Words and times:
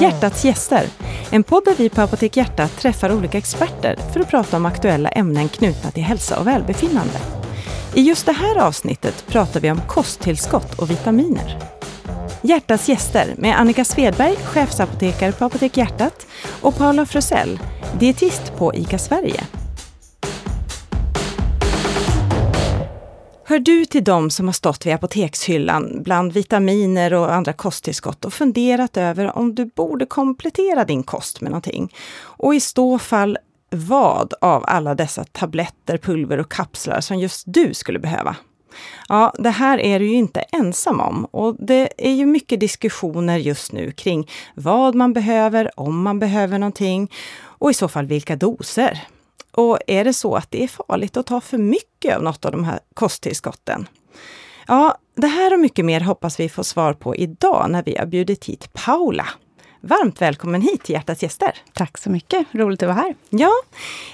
Ah. 0.00 0.02
Hjärtats 0.02 0.44
gäster, 0.44 0.86
en 1.30 1.42
podd 1.42 1.64
där 1.64 1.74
vi 1.78 1.88
på 1.88 2.00
Apotek 2.00 2.36
Hjärtat 2.36 2.76
träffar 2.76 3.12
olika 3.12 3.38
experter 3.38 3.96
för 4.12 4.20
att 4.20 4.28
prata 4.28 4.56
om 4.56 4.66
aktuella 4.66 5.08
ämnen 5.08 5.48
knutna 5.48 5.90
till 5.90 6.02
hälsa 6.02 6.40
och 6.40 6.46
välbefinnande. 6.46 7.18
I 7.94 8.00
just 8.02 8.26
det 8.26 8.32
här 8.32 8.58
avsnittet 8.58 9.24
pratar 9.26 9.60
vi 9.60 9.70
om 9.70 9.80
kosttillskott 9.88 10.78
och 10.78 10.90
vitaminer. 10.90 11.58
Hjärtats 12.42 12.88
gäster 12.88 13.34
med 13.38 13.60
Annika 13.60 13.84
Svedberg, 13.84 14.36
chefsapotekare 14.36 15.32
på 15.32 15.44
Apotek 15.44 15.76
Hjärtat 15.76 16.26
och 16.60 16.76
Paula 16.76 17.06
Frösell, 17.06 17.60
dietist 17.98 18.52
på 18.56 18.74
ICA 18.74 18.98
Sverige. 18.98 19.59
Hör 23.50 23.58
du 23.58 23.84
till 23.84 24.04
dem 24.04 24.30
som 24.30 24.48
har 24.48 24.52
stått 24.52 24.86
vid 24.86 24.94
apotekshyllan 24.94 26.02
bland 26.02 26.32
vitaminer 26.32 27.14
och 27.14 27.34
andra 27.34 27.52
kosttillskott 27.52 28.24
och 28.24 28.32
funderat 28.32 28.96
över 28.96 29.38
om 29.38 29.54
du 29.54 29.64
borde 29.64 30.06
komplettera 30.06 30.84
din 30.84 31.02
kost 31.02 31.40
med 31.40 31.50
någonting? 31.50 31.94
Och 32.20 32.54
i 32.54 32.60
så 32.60 32.98
fall 32.98 33.38
vad 33.70 34.34
av 34.40 34.64
alla 34.66 34.94
dessa 34.94 35.24
tabletter, 35.24 35.98
pulver 35.98 36.38
och 36.38 36.52
kapslar 36.52 37.00
som 37.00 37.18
just 37.18 37.44
du 37.46 37.74
skulle 37.74 37.98
behöva? 37.98 38.36
Ja, 39.08 39.34
det 39.38 39.50
här 39.50 39.78
är 39.78 39.98
du 39.98 40.06
ju 40.06 40.14
inte 40.14 40.40
ensam 40.40 41.00
om 41.00 41.24
och 41.24 41.56
det 41.58 42.08
är 42.08 42.12
ju 42.12 42.26
mycket 42.26 42.60
diskussioner 42.60 43.38
just 43.38 43.72
nu 43.72 43.92
kring 43.92 44.30
vad 44.54 44.94
man 44.94 45.12
behöver, 45.12 45.80
om 45.80 46.02
man 46.02 46.18
behöver 46.18 46.58
någonting 46.58 47.12
och 47.42 47.70
i 47.70 47.74
så 47.74 47.88
fall 47.88 48.06
vilka 48.06 48.36
doser. 48.36 49.00
Och 49.50 49.78
är 49.86 50.04
det 50.04 50.12
så 50.12 50.34
att 50.34 50.50
det 50.50 50.64
är 50.64 50.68
farligt 50.68 51.16
att 51.16 51.26
ta 51.26 51.40
för 51.40 51.58
mycket 51.58 52.16
av 52.16 52.22
något 52.22 52.44
av 52.44 52.52
de 52.52 52.64
här 52.64 52.80
kosttillskotten? 52.94 53.88
Ja, 54.66 54.98
det 55.14 55.26
här 55.26 55.52
och 55.52 55.60
mycket 55.60 55.84
mer 55.84 56.00
hoppas 56.00 56.40
vi 56.40 56.48
få 56.48 56.64
svar 56.64 56.92
på 56.92 57.16
idag 57.16 57.70
när 57.70 57.82
vi 57.82 57.96
har 57.96 58.06
bjudit 58.06 58.44
hit 58.44 58.72
Paula. 58.72 59.26
Varmt 59.80 60.20
välkommen 60.20 60.62
hit 60.62 60.84
till 60.84 60.92
Hjärtats 60.92 61.22
gäster. 61.22 61.52
Tack 61.72 61.98
så 61.98 62.10
mycket, 62.10 62.46
roligt 62.52 62.82
att 62.82 62.86
vara 62.86 62.96
här. 62.98 63.14
Ja, 63.30 63.52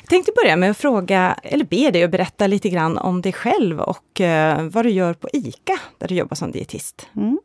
jag 0.00 0.08
tänkte 0.08 0.32
börja 0.42 0.56
med 0.56 0.70
att 0.70 0.76
fråga, 0.76 1.36
eller 1.42 1.64
be 1.64 1.90
dig 1.90 2.04
att 2.04 2.10
berätta 2.10 2.46
lite 2.46 2.68
grann 2.68 2.98
om 2.98 3.22
dig 3.22 3.32
själv 3.32 3.80
och 3.80 4.20
uh, 4.20 4.62
vad 4.62 4.84
du 4.84 4.90
gör 4.90 5.14
på 5.14 5.28
ICA, 5.32 5.78
där 5.98 6.08
du 6.08 6.14
jobbar 6.14 6.34
som 6.34 6.50
dietist. 6.50 7.08
Mm. 7.16 7.38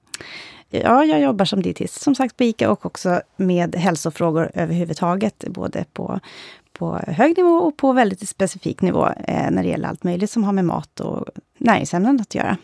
Ja, 0.73 1.05
jag 1.05 1.21
jobbar 1.21 1.45
som 1.45 1.61
dietist 1.61 2.01
som 2.01 2.15
sagt 2.15 2.37
på 2.37 2.43
ICA 2.43 2.71
och 2.71 2.85
också 2.85 3.21
med 3.35 3.75
hälsofrågor 3.75 4.51
överhuvudtaget, 4.53 5.45
både 5.47 5.85
på, 5.93 6.19
på 6.73 6.99
hög 7.07 7.37
nivå 7.37 7.57
och 7.57 7.77
på 7.77 7.93
väldigt 7.93 8.29
specifik 8.29 8.81
nivå 8.81 9.07
eh, 9.07 9.51
när 9.51 9.63
det 9.63 9.69
gäller 9.69 9.89
allt 9.89 10.03
möjligt 10.03 10.31
som 10.31 10.43
har 10.43 10.53
med 10.53 10.65
mat 10.65 10.99
och 10.99 11.25
näringsämnen 11.57 12.21
att 12.21 12.35
göra. 12.35 12.57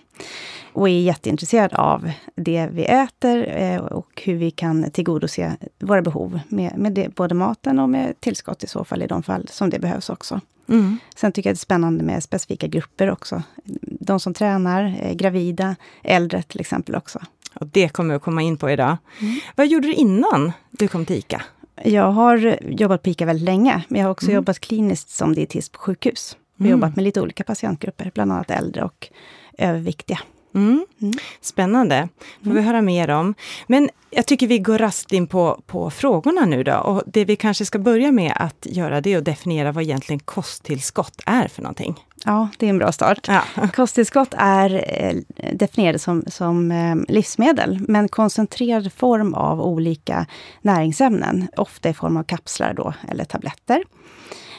Och 0.74 0.90
är 0.90 1.00
jätteintresserad 1.00 1.74
av 1.74 2.12
det 2.36 2.70
vi 2.72 2.86
äter 2.86 3.48
eh, 3.48 3.78
och 3.78 4.22
hur 4.26 4.36
vi 4.36 4.52
kan 4.52 4.92
tillgodose 4.92 5.58
våra 5.80 6.02
behov 6.02 6.40
med, 6.48 6.78
med 6.78 6.94
det, 6.94 7.16
både 7.16 7.36
maten 7.36 7.80
och 7.80 7.90
med 7.90 8.20
tillskott 8.20 8.64
i 8.64 8.68
så 8.68 8.84
fall, 8.84 9.04
i 9.04 9.08
de 9.08 9.24
fall 9.24 9.48
som 9.48 9.70
det 9.70 9.80
behövs 9.80 10.10
också. 10.10 10.42
Mm. 10.70 10.98
Sen 11.16 11.32
tycker 11.32 11.50
jag 11.50 11.56
det 11.56 11.58
är 11.58 11.60
spännande 11.60 12.04
med 12.04 12.24
specifika 12.24 12.68
grupper 12.68 13.12
också. 13.12 13.44
De 13.82 14.20
som 14.20 14.34
tränar, 14.34 14.98
eh, 15.02 15.14
gravida, 15.14 15.76
äldre 16.04 16.42
till 16.42 16.60
exempel 16.60 16.96
också. 16.96 17.20
Och 17.60 17.68
det 17.68 17.90
kommer 17.90 18.10
vi 18.10 18.16
att 18.16 18.22
komma 18.22 18.42
in 18.42 18.58
på 18.58 18.70
idag. 18.70 18.98
Mm. 19.22 19.40
Vad 19.56 19.68
gjorde 19.68 19.88
du 19.88 19.94
innan 19.94 20.52
du 20.72 20.88
kom 20.88 21.06
till 21.06 21.16
ICA? 21.16 21.42
Jag 21.84 22.12
har 22.12 22.58
jobbat 22.62 23.04
på 23.04 23.10
ICA 23.10 23.26
väldigt 23.26 23.46
länge, 23.46 23.84
men 23.88 24.00
jag 24.00 24.08
har 24.08 24.12
också 24.12 24.26
mm. 24.26 24.36
jobbat 24.36 24.60
kliniskt 24.60 25.10
som 25.10 25.34
dietist 25.34 25.72
på 25.72 25.80
sjukhus. 25.80 26.38
Jag 26.56 26.64
har 26.64 26.68
mm. 26.68 26.80
jobbat 26.80 26.96
med 26.96 27.04
lite 27.04 27.22
olika 27.22 27.44
patientgrupper, 27.44 28.12
bland 28.14 28.32
annat 28.32 28.52
äldre 28.52 28.84
och 28.84 29.10
överviktiga. 29.58 30.20
Mm. 30.58 30.86
Mm. 31.02 31.14
Spännande, 31.42 32.10
får 32.44 32.50
vi 32.50 32.52
mm. 32.52 32.66
höra 32.66 32.82
mer 32.82 33.10
om. 33.10 33.34
Men 33.68 33.90
jag 34.10 34.26
tycker 34.26 34.48
vi 34.48 34.60
går 34.60 34.78
rast 34.78 35.14
in 35.14 35.28
på, 35.28 35.62
på 35.66 35.90
frågorna 35.90 36.46
nu 36.46 36.64
då. 36.64 36.76
Och 36.76 37.04
det 37.06 37.26
vi 37.26 37.36
kanske 37.36 37.66
ska 37.66 37.80
börja 37.80 38.12
med 38.12 38.34
att 38.36 38.66
göra, 38.70 39.02
det 39.02 39.14
är 39.14 39.18
att 39.18 39.26
definiera 39.26 39.72
vad 39.72 39.84
egentligen 39.84 40.20
kosttillskott 40.20 41.22
är 41.26 41.48
för 41.48 41.62
någonting. 41.62 41.96
Ja, 42.26 42.50
det 42.58 42.66
är 42.66 42.70
en 42.70 42.78
bra 42.78 42.92
start. 42.92 43.28
Ja. 43.28 43.44
Kosttillskott 43.76 44.34
är 44.38 44.86
eh, 44.88 45.16
definierade 45.54 46.00
som, 46.00 46.24
som 46.28 46.72
eh, 46.72 46.96
livsmedel, 47.08 47.86
men 47.88 48.10
koncentrerad 48.10 48.94
form 48.94 49.34
av 49.34 49.62
olika 49.62 50.26
näringsämnen, 50.62 51.48
ofta 51.58 51.90
i 51.90 51.94
form 51.94 52.18
av 52.18 52.24
kapslar 52.24 52.74
då, 52.74 52.94
eller 53.10 53.24
tabletter. 53.24 53.84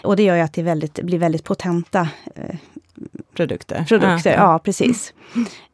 Och 0.03 0.17
det 0.17 0.23
gör 0.23 0.37
ju 0.37 0.43
att 0.43 0.53
det 0.53 0.63
väldigt, 0.63 1.03
blir 1.03 1.19
väldigt 1.19 1.45
potenta 1.45 2.09
eh, 2.35 2.57
produkter. 3.39 3.85
Produkter, 3.89 4.31
ja, 4.31 4.37
ja 4.37 4.59
precis. 4.59 5.13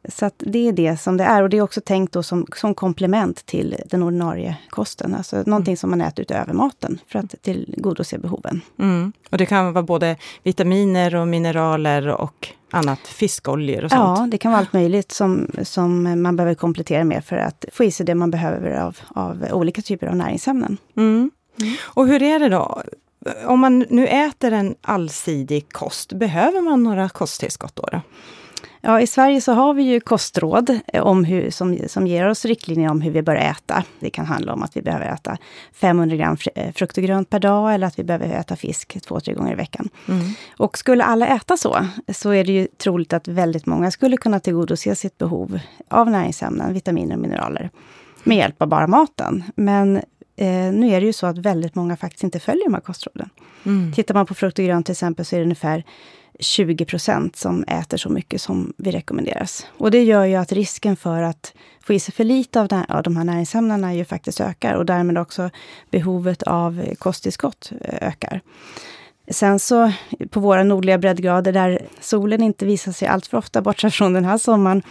Så 0.09 0.31
det 0.37 0.67
är 0.67 0.71
det 0.71 0.97
som 0.97 1.17
det 1.17 1.23
är. 1.23 1.43
Och 1.43 1.49
det 1.49 1.57
är 1.57 1.61
också 1.61 1.81
tänkt 1.81 2.13
då 2.13 2.23
som, 2.23 2.47
som 2.55 2.73
komplement 2.73 3.45
till 3.45 3.75
den 3.85 4.03
ordinarie 4.03 4.57
kosten. 4.69 5.15
Alltså 5.15 5.35
någonting 5.35 5.71
mm. 5.71 5.77
som 5.77 5.89
man 5.89 6.01
äter 6.01 6.21
utöver 6.21 6.53
maten 6.53 6.99
för 7.07 7.19
att 7.19 7.35
tillgodose 7.41 8.17
behoven. 8.17 8.61
Mm. 8.79 9.13
Och 9.29 9.37
det 9.37 9.45
kan 9.45 9.73
vara 9.73 9.83
både 9.83 10.17
vitaminer 10.43 11.15
och 11.15 11.27
mineraler 11.27 12.07
och 12.07 12.49
annat, 12.71 12.99
fiskoljor 12.99 13.83
och 13.83 13.91
sånt? 13.91 14.19
Ja, 14.19 14.27
det 14.31 14.37
kan 14.37 14.51
vara 14.51 14.59
allt 14.59 14.73
möjligt 14.73 15.11
som, 15.11 15.51
som 15.63 16.21
man 16.21 16.35
behöver 16.35 16.55
komplettera 16.55 17.03
med 17.03 17.25
för 17.25 17.37
att 17.37 17.65
få 17.71 17.83
i 17.83 17.91
sig 17.91 18.05
det 18.05 18.15
man 18.15 18.31
behöver 18.31 18.71
av, 18.71 18.97
av 19.07 19.45
olika 19.51 19.81
typer 19.81 20.07
av 20.07 20.15
näringsämnen. 20.15 20.77
Mm. 20.97 21.31
mm. 21.59 21.73
Och 21.83 22.07
hur 22.07 22.21
är 22.21 22.39
det 22.39 22.49
då? 22.49 22.81
Om 23.45 23.59
man 23.59 23.79
nu 23.79 24.07
äter 24.07 24.51
en 24.51 24.75
allsidig 24.81 25.69
kost, 25.73 26.13
behöver 26.13 26.61
man 26.61 26.83
några 26.83 27.09
kosttillskott 27.09 27.75
då? 27.75 27.83
då? 27.91 28.01
Ja, 28.87 29.01
i 29.01 29.07
Sverige 29.07 29.41
så 29.41 29.53
har 29.53 29.73
vi 29.73 29.83
ju 29.83 29.99
kostråd 29.99 30.79
eh, 30.87 31.03
om 31.03 31.23
hur, 31.23 31.49
som, 31.49 31.79
som 31.87 32.07
ger 32.07 32.27
oss 32.27 32.45
riktlinjer 32.45 32.89
om 32.89 33.01
hur 33.01 33.11
vi 33.11 33.21
bör 33.21 33.35
äta. 33.35 33.83
Det 33.99 34.09
kan 34.09 34.25
handla 34.25 34.53
om 34.53 34.63
att 34.63 34.77
vi 34.77 34.81
behöver 34.81 35.05
äta 35.05 35.37
500 35.73 36.15
gram 36.15 36.37
eh, 36.55 36.73
frukt 36.73 36.97
och 36.97 37.03
grönt 37.03 37.29
per 37.29 37.39
dag 37.39 37.73
eller 37.73 37.87
att 37.87 37.99
vi 37.99 38.03
behöver 38.03 38.29
äta 38.29 38.55
fisk 38.55 38.97
två, 39.07 39.19
tre 39.19 39.33
gånger 39.33 39.51
i 39.51 39.55
veckan. 39.55 39.89
Mm. 40.07 40.25
Och 40.57 40.77
skulle 40.77 41.03
alla 41.03 41.27
äta 41.27 41.57
så, 41.57 41.87
så 42.13 42.29
är 42.29 42.43
det 42.43 42.51
ju 42.51 42.67
troligt 42.77 43.13
att 43.13 43.27
väldigt 43.27 43.65
många 43.65 43.91
skulle 43.91 44.17
kunna 44.17 44.39
tillgodose 44.39 44.95
sitt 44.95 45.17
behov 45.17 45.59
av 45.89 46.09
näringsämnen, 46.09 46.73
vitaminer 46.73 47.15
och 47.15 47.21
mineraler 47.21 47.69
med 48.23 48.37
hjälp 48.37 48.61
av 48.61 48.67
bara 48.67 48.87
maten. 48.87 49.43
Men 49.55 50.01
Eh, 50.35 50.73
nu 50.73 50.89
är 50.89 51.01
det 51.01 51.05
ju 51.05 51.13
så 51.13 51.27
att 51.27 51.37
väldigt 51.37 51.75
många 51.75 51.97
faktiskt 51.97 52.23
inte 52.23 52.39
följer 52.39 52.65
de 52.65 52.73
här 52.73 52.81
kostråden. 52.81 53.29
Mm. 53.65 53.93
Tittar 53.93 54.13
man 54.13 54.25
på 54.25 54.33
frukt 54.33 54.59
och 54.59 54.65
grönt 54.65 54.85
till 54.85 54.93
exempel 54.93 55.25
så 55.25 55.35
är 55.35 55.39
det 55.39 55.43
ungefär 55.43 55.83
20% 56.39 57.35
som 57.35 57.63
äter 57.63 57.97
så 57.97 58.09
mycket 58.09 58.41
som 58.41 58.73
vi 58.77 58.91
rekommenderas. 58.91 59.65
Och 59.77 59.91
det 59.91 60.03
gör 60.03 60.25
ju 60.25 60.35
att 60.35 60.51
risken 60.51 60.95
för 60.95 61.21
att 61.21 61.53
få 61.79 61.93
i 61.93 61.99
sig 61.99 62.13
för 62.13 62.23
lite 62.23 62.61
av, 62.61 62.83
av 62.89 63.03
de 63.03 63.17
här 63.17 63.23
näringsämnena 63.23 63.95
ju 63.95 64.05
faktiskt 64.05 64.41
ökar 64.41 64.73
och 64.73 64.85
därmed 64.85 65.17
också 65.17 65.49
behovet 65.91 66.43
av 66.43 66.95
kosttillskott 66.99 67.71
eh, 67.81 68.07
ökar. 68.07 68.41
Sen 69.27 69.59
så 69.59 69.91
på 70.29 70.39
våra 70.39 70.63
nordliga 70.63 70.97
breddgrader 70.97 71.51
där 71.51 71.87
solen 71.99 72.43
inte 72.43 72.65
visar 72.65 72.91
sig 72.91 73.07
allt 73.07 73.27
för 73.27 73.37
ofta, 73.37 73.61
bortsett 73.61 73.93
från 73.93 74.13
den 74.13 74.25
här 74.25 74.37
sommaren, 74.37 74.81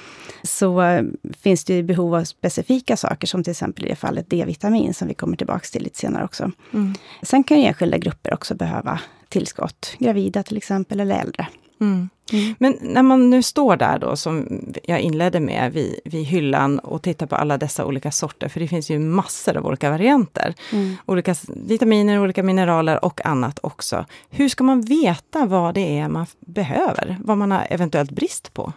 så 0.42 0.82
eh, 0.82 1.02
finns 1.40 1.64
det 1.64 1.82
behov 1.82 2.14
av 2.14 2.24
specifika 2.24 2.96
saker, 2.96 3.26
som 3.26 3.44
till 3.44 3.50
exempel 3.50 3.84
i 3.84 3.88
det 3.88 3.96
fallet 3.96 4.30
D-vitamin, 4.30 4.94
som 4.94 5.08
vi 5.08 5.14
kommer 5.14 5.36
tillbaka 5.36 5.66
till 5.72 5.82
lite 5.82 5.98
senare 5.98 6.24
också. 6.24 6.50
Mm. 6.72 6.94
Sen 7.22 7.44
kan 7.44 7.60
ju 7.60 7.66
enskilda 7.66 7.98
grupper 7.98 8.34
också 8.34 8.54
behöva 8.54 9.00
tillskott, 9.28 9.96
gravida 9.98 10.42
till 10.42 10.56
exempel, 10.56 11.00
eller 11.00 11.20
äldre. 11.20 11.46
Mm. 11.80 12.08
Mm. 12.32 12.54
Men 12.58 12.78
när 12.80 13.02
man 13.02 13.30
nu 13.30 13.42
står 13.42 13.76
där 13.76 13.98
då, 13.98 14.16
som 14.16 14.62
jag 14.84 15.00
inledde 15.00 15.40
med, 15.40 15.72
vid, 15.72 16.00
vid 16.04 16.24
hyllan 16.24 16.78
och 16.78 17.02
tittar 17.02 17.26
på 17.26 17.36
alla 17.36 17.58
dessa 17.58 17.84
olika 17.84 18.10
sorter, 18.10 18.48
för 18.48 18.60
det 18.60 18.68
finns 18.68 18.90
ju 18.90 18.98
massor 18.98 19.56
av 19.56 19.66
olika 19.66 19.90
varianter. 19.90 20.54
Mm. 20.72 20.96
Olika 21.06 21.34
vitaminer, 21.48 22.20
olika 22.20 22.42
mineraler 22.42 23.04
och 23.04 23.26
annat 23.26 23.58
också. 23.62 24.06
Hur 24.30 24.48
ska 24.48 24.64
man 24.64 24.80
veta 24.80 25.46
vad 25.46 25.74
det 25.74 25.98
är 25.98 26.08
man 26.08 26.26
behöver? 26.40 27.16
Vad 27.24 27.38
man 27.38 27.50
har 27.50 27.66
eventuellt 27.70 28.10
brist 28.10 28.54
på? 28.54 28.72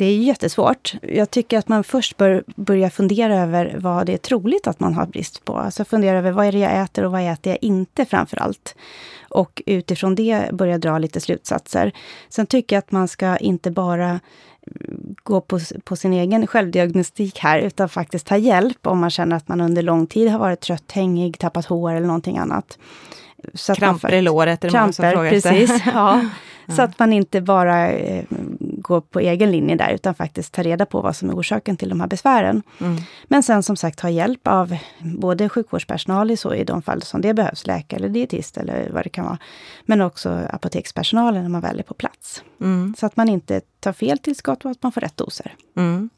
Det 0.00 0.06
är 0.06 0.16
jättesvårt. 0.16 0.94
Jag 1.02 1.30
tycker 1.30 1.58
att 1.58 1.68
man 1.68 1.84
först 1.84 2.16
bör 2.16 2.44
börja 2.56 2.90
fundera 2.90 3.36
över 3.36 3.76
vad 3.80 4.06
det 4.06 4.12
är 4.12 4.18
troligt 4.18 4.66
att 4.66 4.80
man 4.80 4.94
har 4.94 5.06
brist 5.06 5.44
på. 5.44 5.56
Alltså 5.56 5.84
fundera 5.84 6.18
över 6.18 6.32
vad 6.32 6.46
är 6.46 6.52
det 6.52 6.58
jag 6.58 6.82
äter 6.82 7.04
och 7.04 7.12
vad 7.12 7.32
äter 7.32 7.52
jag 7.52 7.58
inte 7.62 8.04
framför 8.04 8.36
allt. 8.36 8.74
Och 9.28 9.62
utifrån 9.66 10.14
det 10.14 10.52
börja 10.52 10.78
dra 10.78 10.98
lite 10.98 11.20
slutsatser. 11.20 11.92
Sen 12.28 12.46
tycker 12.46 12.76
jag 12.76 12.78
att 12.78 12.92
man 12.92 13.08
ska 13.08 13.36
inte 13.36 13.70
bara 13.70 14.20
gå 15.22 15.40
på, 15.40 15.60
på 15.84 15.96
sin 15.96 16.12
egen 16.12 16.46
självdiagnostik 16.46 17.38
här, 17.38 17.58
utan 17.58 17.88
faktiskt 17.88 18.26
ta 18.26 18.36
hjälp 18.36 18.86
om 18.86 18.98
man 18.98 19.10
känner 19.10 19.36
att 19.36 19.48
man 19.48 19.60
under 19.60 19.82
lång 19.82 20.06
tid 20.06 20.30
har 20.30 20.38
varit 20.38 20.60
trött, 20.60 20.92
hängig, 20.92 21.38
tappat 21.38 21.66
hår 21.66 21.92
eller 21.92 22.06
någonting 22.06 22.38
annat. 22.38 22.78
Så 23.54 23.74
kramper 23.74 24.12
i 24.12 24.22
låret 24.22 24.64
är 24.64 24.68
det 24.68 24.72
kramper, 24.72 24.82
många 24.82 24.92
som 24.92 25.12
frågar 25.12 25.30
precis, 25.30 25.82
ja. 25.94 26.24
Så 26.76 26.82
att 26.82 26.98
man 26.98 27.12
inte 27.12 27.40
bara 27.40 27.90
eh, 27.92 28.24
går 28.80 29.00
på 29.00 29.20
egen 29.20 29.50
linje 29.50 29.76
där, 29.76 29.90
utan 29.90 30.14
faktiskt 30.14 30.54
tar 30.54 30.64
reda 30.64 30.86
på 30.86 31.00
vad 31.00 31.16
som 31.16 31.30
är 31.30 31.34
orsaken 31.34 31.76
till 31.76 31.88
de 31.88 32.00
här 32.00 32.06
besvären. 32.06 32.62
Mm. 32.80 32.96
Men 33.28 33.42
sen 33.42 33.62
som 33.62 33.76
sagt 33.76 34.00
ha 34.00 34.10
hjälp 34.10 34.48
av 34.48 34.76
både 34.98 35.48
sjukvårdspersonal 35.48 36.30
i, 36.30 36.36
så, 36.36 36.54
i 36.54 36.64
de 36.64 36.82
fall 36.82 37.02
som 37.02 37.20
det 37.20 37.34
behövs, 37.34 37.66
läkare 37.66 37.98
eller 37.98 38.08
dietist 38.08 38.56
eller 38.56 38.90
vad 38.90 39.04
det 39.04 39.08
kan 39.08 39.24
vara. 39.24 39.38
Men 39.84 40.00
också 40.00 40.40
apotekspersonalen 40.50 41.42
när 41.42 41.50
man 41.50 41.60
väl 41.60 41.78
är 41.78 41.82
på 41.82 41.94
plats. 41.94 42.42
Mm. 42.60 42.94
Så 42.98 43.06
att 43.06 43.16
man 43.16 43.28
inte 43.28 43.60
tar 43.80 43.92
fel 43.92 44.18
tillskott 44.18 44.64
och 44.64 44.70
att 44.70 44.82
man 44.82 44.92
får 44.92 45.00
rätt 45.00 45.16
doser. 45.16 45.54
Mm. 45.76 46.10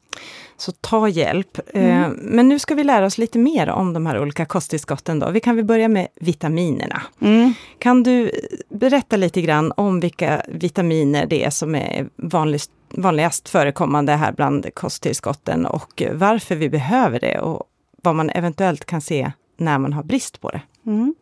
Så 0.56 0.72
ta 0.72 1.08
hjälp. 1.08 1.58
Mm. 1.74 2.10
Men 2.22 2.48
nu 2.48 2.58
ska 2.58 2.74
vi 2.74 2.84
lära 2.84 3.06
oss 3.06 3.18
lite 3.18 3.38
mer 3.38 3.70
om 3.70 3.92
de 3.92 4.06
här 4.06 4.20
olika 4.20 4.46
kosttillskotten. 4.46 5.18
Då. 5.18 5.30
Vi 5.30 5.40
kan 5.40 5.56
väl 5.56 5.64
börja 5.64 5.88
med 5.88 6.08
vitaminerna. 6.20 7.02
Mm. 7.20 7.54
Kan 7.78 8.02
du 8.02 8.30
berätta 8.68 9.16
lite 9.16 9.42
grann 9.42 9.72
om 9.76 10.00
vilka 10.00 10.42
vitaminer 10.48 11.26
det 11.26 11.44
är 11.44 11.50
som 11.50 11.74
är 11.74 12.08
vanligast, 12.16 12.70
vanligast 12.90 13.48
förekommande 13.48 14.12
här 14.12 14.32
bland 14.32 14.74
kosttillskotten 14.74 15.66
och 15.66 16.02
varför 16.12 16.54
vi 16.56 16.68
behöver 16.68 17.20
det 17.20 17.38
och 17.38 17.62
vad 18.02 18.14
man 18.14 18.30
eventuellt 18.30 18.84
kan 18.84 19.00
se 19.00 19.32
när 19.56 19.78
man 19.78 19.92
har 19.92 20.02
brist 20.02 20.40
på 20.40 20.50
det? 20.50 20.60
Mm. 20.86 21.14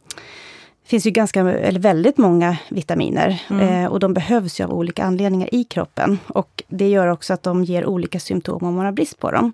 Finns 0.91 1.07
ju 1.07 1.11
ganska, 1.11 1.41
eller 1.41 1.81
väldigt 1.81 2.19
många 2.19 2.59
vitaminer 2.69 3.43
mm. 3.51 3.69
eh, 3.69 3.91
och 3.91 4.01
de 4.01 4.15
behövs 4.15 4.61
ju 4.61 4.65
av 4.65 4.73
olika 4.73 5.05
anledningar 5.05 5.55
i 5.55 5.65
kroppen. 5.65 6.19
Och 6.27 6.63
det 6.69 6.89
gör 6.89 7.07
också 7.07 7.35
att 7.35 7.43
de 7.43 7.65
ger 7.65 7.87
olika 7.87 8.21
symptom 8.21 8.65
om 8.65 8.75
man 8.75 8.85
har 8.85 8.93
brist 8.93 9.19
på 9.19 9.31
dem. 9.31 9.53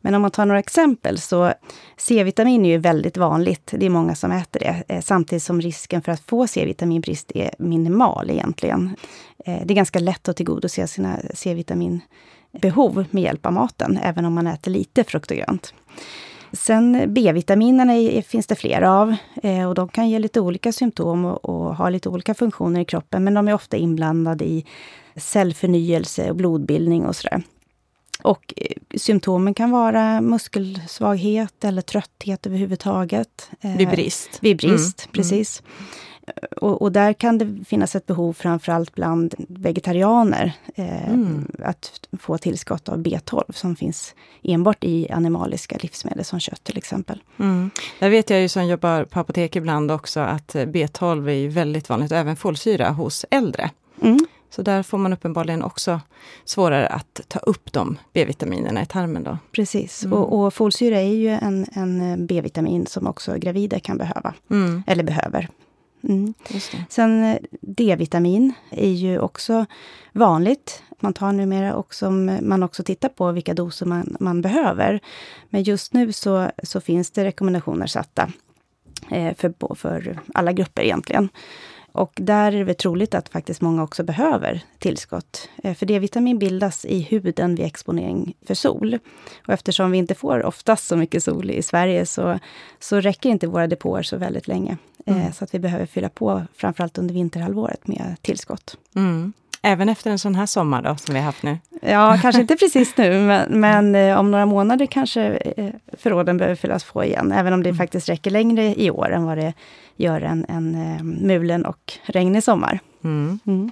Men 0.00 0.14
om 0.14 0.22
man 0.22 0.30
tar 0.30 0.46
några 0.46 0.58
exempel 0.58 1.18
så 1.18 1.52
C-vitamin 1.96 2.64
är 2.64 2.70
ju 2.70 2.78
väldigt 2.78 3.16
vanligt. 3.16 3.74
Det 3.76 3.86
är 3.86 3.90
många 3.90 4.14
som 4.14 4.32
äter 4.32 4.60
det. 4.60 4.82
Eh, 4.88 5.00
samtidigt 5.00 5.42
som 5.42 5.60
risken 5.60 6.02
för 6.02 6.12
att 6.12 6.20
få 6.20 6.46
C-vitaminbrist 6.46 7.32
är 7.34 7.50
minimal 7.58 8.30
egentligen. 8.30 8.96
Eh, 9.46 9.60
det 9.64 9.74
är 9.74 9.76
ganska 9.76 9.98
lätt 9.98 10.28
att 10.28 10.36
tillgodose 10.36 10.86
sina 10.86 11.18
C-vitaminbehov 11.34 13.04
med 13.10 13.22
hjälp 13.22 13.46
av 13.46 13.52
maten, 13.52 13.98
även 14.02 14.24
om 14.24 14.34
man 14.34 14.46
äter 14.46 14.70
lite 14.70 15.04
frukt 15.04 15.30
och 15.30 15.36
grönt. 15.36 15.74
Sen 16.56 17.14
B-vitaminerna 17.14 18.22
finns 18.22 18.46
det 18.46 18.54
flera 18.54 18.92
av 18.92 19.16
eh, 19.42 19.68
och 19.68 19.74
de 19.74 19.88
kan 19.88 20.10
ge 20.10 20.18
lite 20.18 20.40
olika 20.40 20.72
symptom 20.72 21.24
och, 21.24 21.44
och 21.44 21.76
ha 21.76 21.88
lite 21.88 22.08
olika 22.08 22.34
funktioner 22.34 22.80
i 22.80 22.84
kroppen, 22.84 23.24
men 23.24 23.34
de 23.34 23.48
är 23.48 23.54
ofta 23.54 23.76
inblandade 23.76 24.44
i 24.44 24.64
cellförnyelse 25.16 26.30
och 26.30 26.36
blodbildning 26.36 27.06
och 27.06 27.16
sådär. 27.16 27.42
Och 28.22 28.54
eh, 28.56 28.98
symptomen 28.98 29.54
kan 29.54 29.70
vara 29.70 30.20
muskelsvaghet 30.20 31.64
eller 31.64 31.82
trötthet 31.82 32.46
överhuvudtaget. 32.46 33.50
Vid 33.60 33.88
brist. 33.88 34.38
Vid 34.40 34.56
brist, 34.56 35.04
mm. 35.06 35.12
precis. 35.12 35.62
Mm 35.66 35.86
och, 36.56 36.82
och, 36.82 36.92
där 36.92 37.12
kan 37.12 37.38
det 37.38 37.64
finnas 37.64 37.96
ett 37.96 38.06
behov 38.06 38.32
framförallt 38.32 38.94
bland 38.94 39.34
vegetarianer. 39.48 40.52
Eh, 40.74 41.08
mm. 41.08 41.50
Att 41.62 42.08
få 42.20 42.38
tillskott 42.38 42.88
av 42.88 42.98
B12 42.98 43.52
som 43.52 43.76
finns 43.76 44.14
enbart 44.42 44.84
i 44.84 45.10
animaliska 45.10 45.76
livsmedel 45.80 46.24
som 46.24 46.40
kött 46.40 46.64
till 46.64 46.78
exempel. 46.78 47.22
Mm. 47.38 47.70
Där 47.98 48.10
vet 48.10 48.30
jag 48.30 48.40
ju 48.40 48.48
som 48.48 48.66
jobbar 48.66 49.04
på 49.04 49.20
apotek 49.20 49.56
ibland 49.56 49.90
också 49.90 50.20
att 50.20 50.54
B12 50.54 51.30
är 51.30 51.48
väldigt 51.48 51.88
vanligt, 51.88 52.12
även 52.12 52.36
folsyra 52.36 52.90
hos 52.90 53.24
äldre. 53.30 53.70
Mm. 54.02 54.26
Så 54.50 54.62
där 54.62 54.82
får 54.82 54.98
man 54.98 55.12
uppenbarligen 55.12 55.62
också 55.62 56.00
svårare 56.44 56.86
att 56.86 57.20
ta 57.28 57.38
upp 57.38 57.72
de 57.72 57.98
B-vitaminerna 58.12 58.82
i 58.82 58.86
tarmen. 58.86 59.24
Då. 59.24 59.38
Precis, 59.52 60.04
mm. 60.04 60.18
och, 60.18 60.40
och 60.40 60.54
folsyra 60.54 61.00
är 61.00 61.14
ju 61.14 61.28
en, 61.28 61.66
en 61.72 62.26
B-vitamin 62.26 62.86
som 62.86 63.06
också 63.06 63.34
gravida 63.34 63.80
kan 63.80 63.98
behöva, 63.98 64.34
mm. 64.50 64.82
eller 64.86 65.04
behöver. 65.04 65.48
Mm. 66.08 66.34
Sen 66.88 67.24
eh, 67.24 67.38
D-vitamin 67.60 68.52
är 68.70 68.90
ju 68.90 69.18
också 69.18 69.66
vanligt. 70.12 70.82
Man 71.00 71.12
tar 71.12 71.32
numera 71.32 71.74
och 71.74 71.94
som 71.94 72.38
man 72.42 72.62
också 72.62 72.82
tittar 72.82 73.08
på 73.08 73.32
vilka 73.32 73.54
doser 73.54 73.86
man, 73.86 74.16
man 74.20 74.42
behöver. 74.42 75.00
Men 75.50 75.62
just 75.62 75.92
nu 75.92 76.12
så, 76.12 76.50
så 76.62 76.80
finns 76.80 77.10
det 77.10 77.24
rekommendationer 77.24 77.86
satta 77.86 78.32
eh, 79.10 79.34
för, 79.34 79.74
för 79.74 80.20
alla 80.34 80.52
grupper 80.52 80.82
egentligen. 80.82 81.28
Och 81.96 82.12
där 82.14 82.52
är 82.52 82.64
det 82.64 82.74
troligt 82.74 83.14
att 83.14 83.28
faktiskt 83.28 83.60
många 83.60 83.82
också 83.82 84.04
behöver 84.04 84.60
tillskott. 84.78 85.48
Eh, 85.62 85.74
för 85.74 85.86
D-vitamin 85.86 86.38
bildas 86.38 86.84
i 86.84 87.00
huden 87.00 87.54
vid 87.54 87.66
exponering 87.66 88.34
för 88.46 88.54
sol. 88.54 88.98
Och 89.46 89.54
eftersom 89.54 89.90
vi 89.90 89.98
inte 89.98 90.14
får 90.14 90.44
oftast 90.44 90.86
så 90.86 90.96
mycket 90.96 91.22
sol 91.22 91.50
i 91.50 91.62
Sverige 91.62 92.06
så, 92.06 92.38
så 92.78 93.00
räcker 93.00 93.30
inte 93.30 93.46
våra 93.46 93.66
depåer 93.66 94.02
så 94.02 94.16
väldigt 94.16 94.48
länge. 94.48 94.76
Eh, 95.06 95.20
mm. 95.20 95.32
Så 95.32 95.44
att 95.44 95.54
vi 95.54 95.58
behöver 95.58 95.86
fylla 95.86 96.08
på, 96.08 96.42
framförallt 96.54 96.98
under 96.98 97.14
vinterhalvåret, 97.14 97.88
med 97.88 98.16
tillskott. 98.22 98.76
Mm. 98.96 99.32
Även 99.66 99.88
efter 99.88 100.10
en 100.10 100.18
sån 100.18 100.34
här 100.34 100.46
sommar 100.46 100.82
då, 100.82 100.96
som 100.96 101.14
vi 101.14 101.20
har 101.20 101.26
haft 101.26 101.42
nu? 101.42 101.58
Ja, 101.82 102.18
kanske 102.22 102.40
inte 102.40 102.56
precis 102.56 102.96
nu, 102.96 103.20
men, 103.20 103.60
men 103.60 103.94
eh, 103.94 104.18
om 104.18 104.30
några 104.30 104.46
månader 104.46 104.86
kanske 104.86 105.22
eh, 105.56 105.70
förråden 105.98 106.36
behöver 106.36 106.56
fyllas 106.56 106.84
på 106.84 107.04
igen. 107.04 107.32
Även 107.32 107.52
om 107.52 107.62
det 107.62 107.68
mm. 107.68 107.78
faktiskt 107.78 108.08
räcker 108.08 108.30
längre 108.30 108.74
i 108.74 108.90
år 108.90 109.12
än 109.12 109.24
vad 109.24 109.38
det 109.38 109.54
gör 109.96 110.20
en, 110.20 110.46
en 110.48 110.74
eh, 110.74 111.02
mulen 111.02 111.66
och 111.66 111.92
regnig 112.04 112.44
sommar. 112.44 112.78
Mm. 113.04 113.38
Mm. 113.46 113.70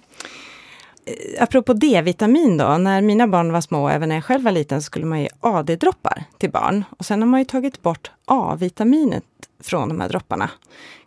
Apropå 1.41 1.73
D-vitamin 1.73 2.57
då, 2.57 2.79
när 2.79 3.03
mina 3.03 3.29
barn 3.29 3.53
var 3.53 3.61
små, 3.61 3.89
även 3.89 4.09
när 4.09 4.17
jag 4.17 4.25
själv 4.25 4.45
var 4.45 4.53
liten, 4.53 4.83
så 4.83 4.87
skulle 4.87 5.07
man 5.07 5.21
ge 5.21 5.29
AD-droppar 5.41 6.25
till 6.39 6.51
barn. 6.51 6.85
Och 6.99 7.07
sen 7.07 7.23
har 7.23 7.29
man 7.29 7.41
ju 7.41 7.45
tagit 7.45 7.83
bort 7.83 8.11
A-vitaminet 8.25 9.25
från 9.63 9.89
de 9.89 10.01
här 10.01 10.09
dropparna. 10.09 10.51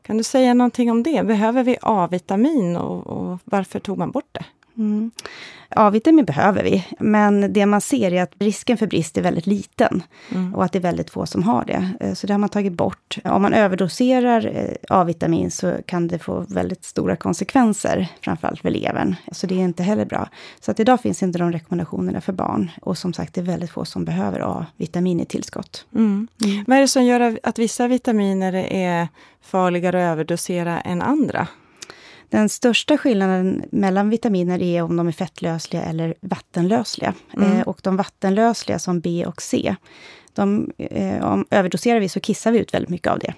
Kan 0.02 0.18
du 0.18 0.24
säga 0.24 0.54
någonting 0.54 0.92
om 0.92 1.04
det? 1.04 1.26
Behöver 1.26 1.64
vi 1.64 1.78
A-vitamin 1.82 2.78
och, 2.78 3.08
och 3.08 3.40
varför 3.44 3.80
tog 3.80 3.98
man 3.98 4.12
bort 4.12 4.30
det? 4.32 4.46
Mm. 4.78 5.12
A-vitamin 5.70 6.26
behöver 6.26 6.64
vi, 6.64 6.88
men 7.00 7.54
det 7.54 7.66
man 7.66 7.82
ser 7.82 8.14
är 8.14 8.24
att 8.24 8.34
risken 8.40 8.78
för 8.78 8.88
brist 8.88 9.18
är 9.18 9.22
väldigt 9.22 9.48
liten. 9.48 10.04
Mm. 10.32 10.56
Och 10.56 10.66
att 10.66 10.72
det 10.72 10.80
är 10.80 10.82
väldigt 10.82 11.10
få 11.10 11.26
som 11.26 11.44
har 11.44 11.66
det. 11.66 11.92
Eh, 12.00 12.14
så 12.14 12.28
det 12.28 12.34
har 12.34 12.38
man 12.38 12.50
tagit 12.50 12.74
bort. 12.74 13.18
Om 13.24 13.42
man 13.42 13.54
överdoserar 13.54 14.46
eh, 14.46 14.98
A-vitamin 14.98 15.52
så 15.52 15.76
kan 15.86 16.08
det 16.08 16.20
få 16.20 16.46
väldigt 16.50 16.84
stora 16.84 17.16
konsekvenser, 17.16 18.08
framförallt 18.22 18.62
för 18.62 18.70
levern. 18.70 19.16
Så 19.32 19.48
det 19.48 19.56
är 19.56 19.60
inte 19.64 19.84
heller 19.84 20.06
bra. 20.06 20.30
Så 20.60 20.72
att 20.72 20.80
idag 20.80 21.02
finns 21.02 21.24
inte 21.24 21.40
de 21.40 21.52
rekommendationerna 21.52 22.22
för 22.22 22.34
barn. 22.34 22.72
Och 22.82 22.98
som 22.98 23.14
sagt, 23.14 23.34
det 23.34 23.42
är 23.42 23.46
väldigt 23.46 23.72
få 23.72 23.86
som 23.86 24.06
behöver 24.06 24.40
A-vitamin 24.40 25.20
i 25.20 25.26
tillskott. 25.26 25.86
Mm. 25.96 26.28
Mm. 26.44 26.64
Vad 26.68 26.78
är 26.78 26.82
det 26.82 26.88
som 26.88 27.06
gör 27.06 27.40
att 27.44 27.60
vissa 27.60 27.88
vitaminer 27.88 28.54
är 28.54 29.08
farligare 29.42 30.08
att 30.08 30.12
överdosera 30.12 30.82
än 30.82 31.02
andra? 31.02 31.48
Den 32.30 32.50
största 32.50 32.98
skillnaden 32.98 33.64
mellan 33.72 34.10
vitaminer 34.10 34.62
är 34.62 34.82
om 34.82 34.96
de 34.96 35.08
är 35.08 35.12
fettlösliga 35.12 35.84
eller 35.84 36.16
vattenlösliga. 36.22 37.14
Mm. 37.34 37.52
Eh, 37.52 37.62
och 37.62 37.80
de 37.84 37.98
vattenlösliga 37.98 38.80
som 38.80 39.00
B 39.00 39.26
och 39.26 39.42
C, 39.42 39.76
de, 40.34 40.72
eh, 40.78 41.24
om 41.24 41.46
överdoserar 41.50 42.00
vi 42.00 42.10
så 42.10 42.20
kissar 42.20 42.52
vi 42.52 42.60
ut 42.60 42.74
väldigt 42.74 42.90
mycket 42.90 43.12
av 43.12 43.20
det. 43.20 43.34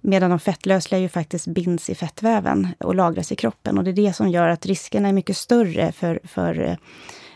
Medan 0.00 0.30
de 0.30 0.38
fettlösliga 0.38 1.00
ju 1.00 1.08
faktiskt 1.08 1.46
binds 1.46 1.90
i 1.90 1.94
fettväven 1.94 2.68
och 2.78 2.94
lagras 2.94 3.32
i 3.32 3.36
kroppen. 3.36 3.78
Och 3.78 3.84
det 3.84 3.90
är 3.90 4.06
det 4.06 4.12
som 4.12 4.28
gör 4.28 4.48
att 4.48 4.66
riskerna 4.66 5.08
är 5.08 5.12
mycket 5.12 5.36
större 5.36 5.92
för, 5.92 6.20
för 6.24 6.60
eh, 6.60 6.76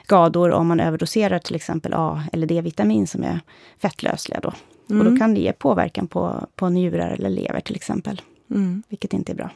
skador 0.04 0.50
om 0.50 0.66
man 0.66 0.80
överdoserar 0.80 1.38
till 1.38 1.56
exempel 1.56 1.94
A 1.94 2.22
eller 2.32 2.46
D-vitamin 2.46 3.06
som 3.06 3.24
är 3.24 3.40
fettlösliga. 3.78 4.40
Då. 4.40 4.52
Mm. 4.90 5.00
Och 5.00 5.04
då 5.04 5.10
mm. 5.10 5.18
kan 5.18 5.34
det 5.34 5.40
ge 5.40 5.52
påverkan 5.52 6.06
på, 6.06 6.46
på 6.56 6.68
njurar 6.68 7.10
eller 7.10 7.30
lever 7.30 7.60
till 7.60 7.76
exempel. 7.76 8.20
Mm. 8.50 8.82
Vilket 8.88 9.12
inte 9.12 9.32
är 9.32 9.36
bra. 9.36 9.50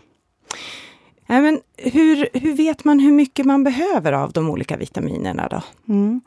Men 1.31 1.61
hur, 1.77 2.29
hur 2.33 2.55
vet 2.55 2.85
man 2.85 2.99
hur 2.99 3.13
mycket 3.13 3.47
man 3.47 3.65
behöver 3.65 4.13
av 4.13 4.33
de 4.33 4.51
olika 4.51 4.77
vitaminerna 4.77 5.49
då? 5.49 5.63
Mm. 5.89 6.21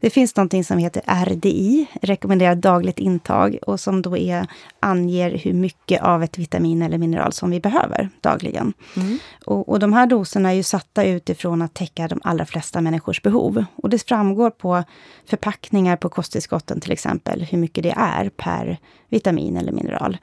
Det 0.00 0.10
finns 0.10 0.36
någonting 0.36 0.64
som 0.64 0.78
heter 0.78 1.02
RDI, 1.24 1.86
rekommenderat 2.02 2.60
dagligt 2.60 2.98
intag, 2.98 3.58
och 3.66 3.80
som 3.80 4.02
då 4.02 4.16
är, 4.16 4.46
anger 4.80 5.38
hur 5.38 5.52
mycket 5.52 6.02
av 6.02 6.22
ett 6.22 6.38
vitamin 6.38 6.82
eller 6.82 6.98
mineral 6.98 7.32
som 7.32 7.50
vi 7.50 7.60
behöver 7.60 8.08
dagligen. 8.20 8.72
Mm. 8.96 9.18
Och, 9.44 9.68
och, 9.68 9.78
de 9.78 9.92
här 9.92 10.06
doserna 10.06 10.50
är 10.50 10.54
ju 10.54 10.62
satta 10.62 11.04
utifrån 11.04 11.62
att 11.62 11.74
täcka 11.74 12.08
de 12.08 12.20
allra 12.24 12.46
flesta 12.46 12.80
människors 12.80 13.22
behov. 13.22 13.64
Och 13.76 13.90
det 13.90 14.08
framgår 14.08 14.50
på 14.50 14.84
förpackningar 15.26 15.96
på 15.96 16.08
kosttillskotten 16.08 16.80
till 16.80 16.92
exempel, 16.92 17.42
hur 17.42 17.58
mycket 17.58 17.82
det 17.82 17.94
är 17.96 18.28
per 18.28 18.78
vitamin 19.08 19.56
eller 19.56 19.72
mineral. 19.72 20.16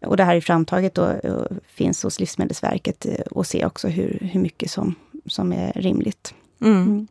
Och 0.00 0.16
det 0.16 0.24
här 0.24 0.36
är 0.36 0.40
framtaget 0.40 0.98
och, 0.98 1.24
och 1.24 1.46
finns 1.66 2.02
hos 2.02 2.20
Livsmedelsverket 2.20 3.06
eh, 3.06 3.26
och 3.30 3.46
se 3.46 3.66
också 3.66 3.88
hur, 3.88 4.28
hur 4.32 4.40
mycket 4.40 4.70
som, 4.70 4.94
som 5.26 5.52
är 5.52 5.72
rimligt. 5.72 6.34
Mm. 6.60 6.82
Mm. 6.82 7.06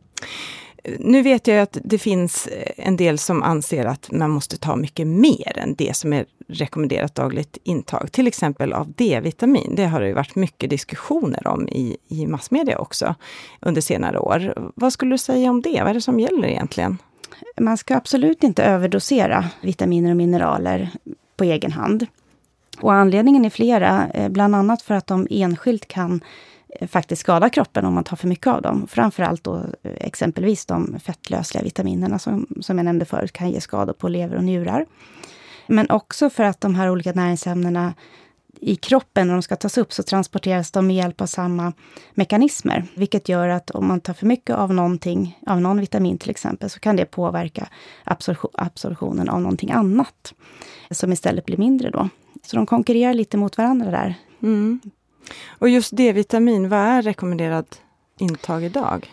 Nu 0.98 1.22
vet 1.22 1.46
jag 1.46 1.58
att 1.58 1.78
det 1.84 1.98
finns 1.98 2.48
en 2.76 2.96
del 2.96 3.18
som 3.18 3.42
anser 3.42 3.84
att 3.84 4.12
man 4.12 4.30
måste 4.30 4.56
ta 4.56 4.76
mycket 4.76 5.06
mer 5.06 5.58
än 5.58 5.74
det 5.74 5.96
som 5.96 6.12
är 6.12 6.26
rekommenderat 6.48 7.14
dagligt 7.14 7.58
intag. 7.62 8.12
Till 8.12 8.26
exempel 8.26 8.72
av 8.72 8.92
D-vitamin. 8.92 9.74
Det 9.76 9.84
har 9.86 10.00
det 10.00 10.12
varit 10.12 10.34
mycket 10.34 10.70
diskussioner 10.70 11.46
om 11.46 11.68
i, 11.68 11.96
i 12.08 12.26
massmedia 12.26 12.78
också 12.78 13.14
under 13.60 13.80
senare 13.80 14.18
år. 14.18 14.70
Vad 14.74 14.92
skulle 14.92 15.14
du 15.14 15.18
säga 15.18 15.50
om 15.50 15.62
det? 15.62 15.80
Vad 15.80 15.90
är 15.90 15.94
det 15.94 16.00
som 16.00 16.20
gäller 16.20 16.48
egentligen? 16.48 16.98
Man 17.60 17.76
ska 17.76 17.96
absolut 17.96 18.44
inte 18.44 18.64
överdosera 18.64 19.44
vitaminer 19.60 20.10
och 20.10 20.16
mineraler 20.16 20.90
på 21.36 21.44
egen 21.44 21.72
hand. 21.72 22.06
Och 22.80 22.92
anledningen 22.92 23.44
är 23.44 23.50
flera, 23.50 24.08
eh, 24.14 24.28
bland 24.28 24.54
annat 24.56 24.82
för 24.82 24.94
att 24.94 25.06
de 25.06 25.26
enskilt 25.30 25.88
kan 25.88 26.20
eh, 26.68 26.88
faktiskt 26.88 27.20
skada 27.22 27.48
kroppen 27.48 27.84
om 27.84 27.94
man 27.94 28.04
tar 28.04 28.16
för 28.16 28.28
mycket 28.28 28.46
av 28.46 28.62
dem. 28.62 28.86
Framförallt 28.88 29.44
då 29.44 29.56
eh, 29.56 29.92
exempelvis 30.00 30.66
de 30.66 31.00
fettlösliga 31.00 31.64
vitaminerna 31.64 32.18
som, 32.18 32.46
som 32.60 32.78
jag 32.78 32.84
nämnde 32.84 33.04
förut 33.04 33.32
kan 33.32 33.50
ge 33.50 33.60
skador 33.60 33.92
på 33.92 34.08
lever 34.08 34.36
och 34.36 34.44
njurar. 34.44 34.86
Men 35.66 35.90
också 35.90 36.30
för 36.30 36.44
att 36.44 36.60
de 36.60 36.74
här 36.74 36.90
olika 36.90 37.12
näringsämnena 37.12 37.94
i 38.60 38.76
kroppen 38.76 39.26
när 39.26 39.34
de 39.34 39.42
ska 39.42 39.56
tas 39.56 39.78
upp 39.78 39.92
så 39.92 40.02
transporteras 40.02 40.70
de 40.70 40.86
med 40.86 40.96
hjälp 40.96 41.20
av 41.20 41.26
samma 41.26 41.72
mekanismer. 42.14 42.86
Vilket 42.94 43.28
gör 43.28 43.48
att 43.48 43.70
om 43.70 43.86
man 43.86 44.00
tar 44.00 44.14
för 44.14 44.26
mycket 44.26 44.56
av 44.56 44.74
någonting, 44.74 45.38
av 45.46 45.60
någon 45.60 45.80
vitamin 45.80 46.18
till 46.18 46.30
exempel, 46.30 46.70
så 46.70 46.80
kan 46.80 46.96
det 46.96 47.04
påverka 47.04 47.68
absorption, 48.04 48.50
absorptionen 48.54 49.28
av 49.28 49.40
någonting 49.40 49.70
annat. 49.70 50.34
Som 50.90 51.12
istället 51.12 51.46
blir 51.46 51.56
mindre 51.56 51.90
då. 51.90 52.08
Så 52.42 52.56
de 52.56 52.66
konkurrerar 52.66 53.14
lite 53.14 53.36
mot 53.36 53.58
varandra 53.58 53.90
där. 53.90 54.14
Mm. 54.42 54.80
Och 55.46 55.68
just 55.68 55.96
D-vitamin, 55.96 56.68
vad 56.68 56.78
är 56.78 57.02
rekommenderad 57.02 57.66
intag 58.18 58.64
idag? 58.64 59.10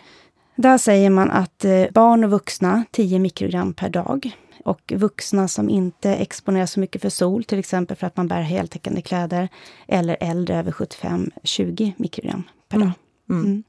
Där 0.56 0.78
säger 0.78 1.10
man 1.10 1.30
att 1.30 1.64
eh, 1.64 1.84
barn 1.90 2.24
och 2.24 2.30
vuxna 2.30 2.84
10 2.90 3.18
mikrogram 3.18 3.74
per 3.74 3.88
dag. 3.88 4.36
Och 4.64 4.92
vuxna 4.96 5.48
som 5.48 5.70
inte 5.70 6.10
exponeras 6.14 6.72
så 6.72 6.80
mycket 6.80 7.02
för 7.02 7.08
sol, 7.08 7.44
till 7.44 7.58
exempel 7.58 7.96
för 7.96 8.06
att 8.06 8.16
man 8.16 8.28
bär 8.28 8.40
heltäckande 8.40 9.02
kläder, 9.02 9.48
eller 9.88 10.16
äldre 10.20 10.58
över 10.58 10.72
75, 10.72 11.30
20 11.42 11.94
mikrogram 11.96 12.42
per 12.68 12.78
dag. 12.78 12.92
Mm. 13.30 13.44
Mm. 13.44 13.62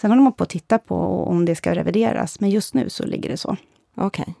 Sen 0.00 0.10
håller 0.10 0.22
man 0.22 0.32
på 0.32 0.44
att 0.44 0.50
titta 0.50 0.78
på 0.78 1.24
om 1.24 1.44
det 1.44 1.54
ska 1.54 1.74
revideras, 1.74 2.40
men 2.40 2.50
just 2.50 2.74
nu 2.74 2.90
så 2.90 3.06
ligger 3.06 3.30
det 3.30 3.36
så. 3.36 3.56
Okej. 3.96 4.22
Okay. 4.22 4.34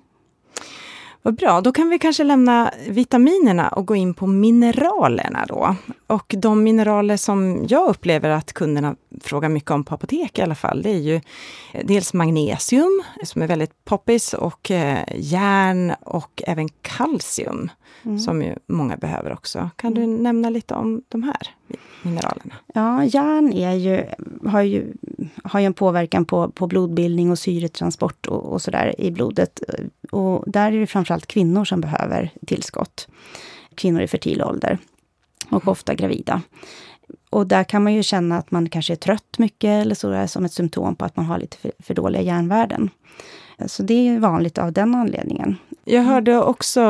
Vad 1.24 1.34
bra, 1.34 1.60
då 1.60 1.72
kan 1.72 1.88
vi 1.88 1.98
kanske 1.98 2.24
lämna 2.24 2.72
vitaminerna 2.88 3.68
och 3.68 3.86
gå 3.86 3.96
in 3.96 4.14
på 4.14 4.26
mineralerna 4.26 5.44
då. 5.48 5.76
Och 6.06 6.34
de 6.38 6.62
mineraler 6.62 7.16
som 7.16 7.66
jag 7.68 7.88
upplever 7.88 8.30
att 8.30 8.52
kunderna 8.52 8.96
frågar 9.20 9.48
mycket 9.48 9.70
om 9.70 9.84
på 9.84 9.94
apotek 9.94 10.38
i 10.38 10.42
alla 10.42 10.54
fall, 10.54 10.82
det 10.82 10.90
är 10.90 10.98
ju 10.98 11.20
dels 11.84 12.14
magnesium, 12.14 13.02
som 13.24 13.42
är 13.42 13.46
väldigt 13.46 13.84
poppis, 13.84 14.34
och 14.34 14.70
eh, 14.70 14.98
järn 15.16 15.94
och 16.00 16.42
även 16.46 16.68
kalcium, 16.68 17.70
mm. 18.02 18.18
som 18.18 18.42
ju 18.42 18.54
många 18.66 18.96
behöver 18.96 19.32
också. 19.32 19.70
Kan 19.76 19.94
du 19.94 20.02
mm. 20.02 20.16
nämna 20.22 20.50
lite 20.50 20.74
om 20.74 21.02
de 21.08 21.22
här 21.22 21.48
mineralerna? 22.02 22.54
Ja, 22.74 23.04
järn 23.04 23.52
är 23.52 23.72
ju, 23.72 24.04
har, 24.50 24.62
ju, 24.62 24.92
har 25.44 25.60
ju 25.60 25.66
en 25.66 25.74
påverkan 25.74 26.24
på, 26.24 26.50
på 26.50 26.66
blodbildning 26.66 27.30
och 27.30 27.38
syretransport 27.38 28.26
och, 28.26 28.52
och 28.52 28.62
sådär 28.62 28.94
i 28.98 29.10
blodet. 29.10 29.60
Och 30.10 30.44
där 30.46 30.72
är 30.72 30.80
det 30.80 30.86
framförallt 30.86 31.26
kvinnor 31.26 31.64
som 31.64 31.80
behöver 31.80 32.30
tillskott. 32.46 33.08
Kvinnor 33.74 34.02
i 34.02 34.08
fertil 34.08 34.42
ålder 34.42 34.78
och 35.50 35.68
ofta 35.68 35.94
gravida. 35.94 36.42
Och 37.30 37.46
där 37.46 37.64
kan 37.64 37.84
man 37.84 37.94
ju 37.94 38.02
känna 38.02 38.38
att 38.38 38.50
man 38.50 38.68
kanske 38.68 38.92
är 38.92 38.96
trött 38.96 39.38
mycket 39.38 39.82
eller 39.82 39.94
så, 39.94 40.28
som 40.28 40.44
ett 40.44 40.52
symptom 40.52 40.96
på 40.96 41.04
att 41.04 41.16
man 41.16 41.26
har 41.26 41.38
lite 41.38 41.56
för, 41.56 41.72
för 41.78 41.94
dåliga 41.94 42.22
järnvärden. 42.22 42.90
Så 43.66 43.82
det 43.82 44.08
är 44.08 44.18
vanligt 44.18 44.58
av 44.58 44.72
den 44.72 44.94
anledningen. 44.94 45.56
Jag 45.84 46.02
hörde 46.02 46.38
också, 46.40 46.80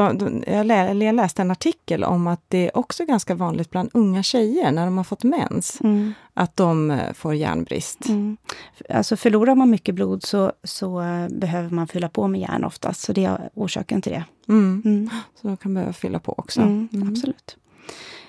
jag 0.47 0.67
läste 1.15 1.43
en 1.43 1.51
artikel 1.51 2.05
om 2.05 2.27
att 2.27 2.41
det 2.49 2.67
är 2.67 2.77
också 2.77 3.05
ganska 3.05 3.35
vanligt 3.35 3.71
bland 3.71 3.91
unga 3.95 4.23
tjejer 4.23 4.73
när 4.73 4.85
de 4.85 4.97
har 4.97 5.05
fått 5.05 5.25
mens, 5.25 5.81
mm. 5.81 6.15
att 6.35 6.57
de 6.57 6.91
eh, 6.91 7.13
får 7.13 7.35
järnbrist. 7.35 8.09
Mm. 8.09 8.37
Alltså 8.89 9.17
förlorar 9.17 9.55
man 9.55 9.71
mycket 9.71 9.95
blod 9.95 10.23
så, 10.23 10.53
så 10.65 11.01
eh, 11.01 11.29
behöver 11.29 11.71
man 11.71 11.89
fylla 11.89 12.09
på 12.09 12.29
med 12.29 12.41
järn 12.41 12.65
oftast, 12.65 13.01
så 13.01 13.13
det 13.13 13.25
är 13.25 13.51
orsaken 13.55 14.03
till 14.03 14.13
det. 14.13 14.25
Mm. 14.49 14.83
mm. 14.85 15.11
Så 15.41 15.49
de 15.49 15.57
kan 15.57 15.75
behöva 15.75 15.93
fylla 15.93 16.19
på 16.19 16.35
också? 16.39 16.61
Mm, 16.61 16.89
mm. 16.93 17.09
Absolut. 17.09 17.57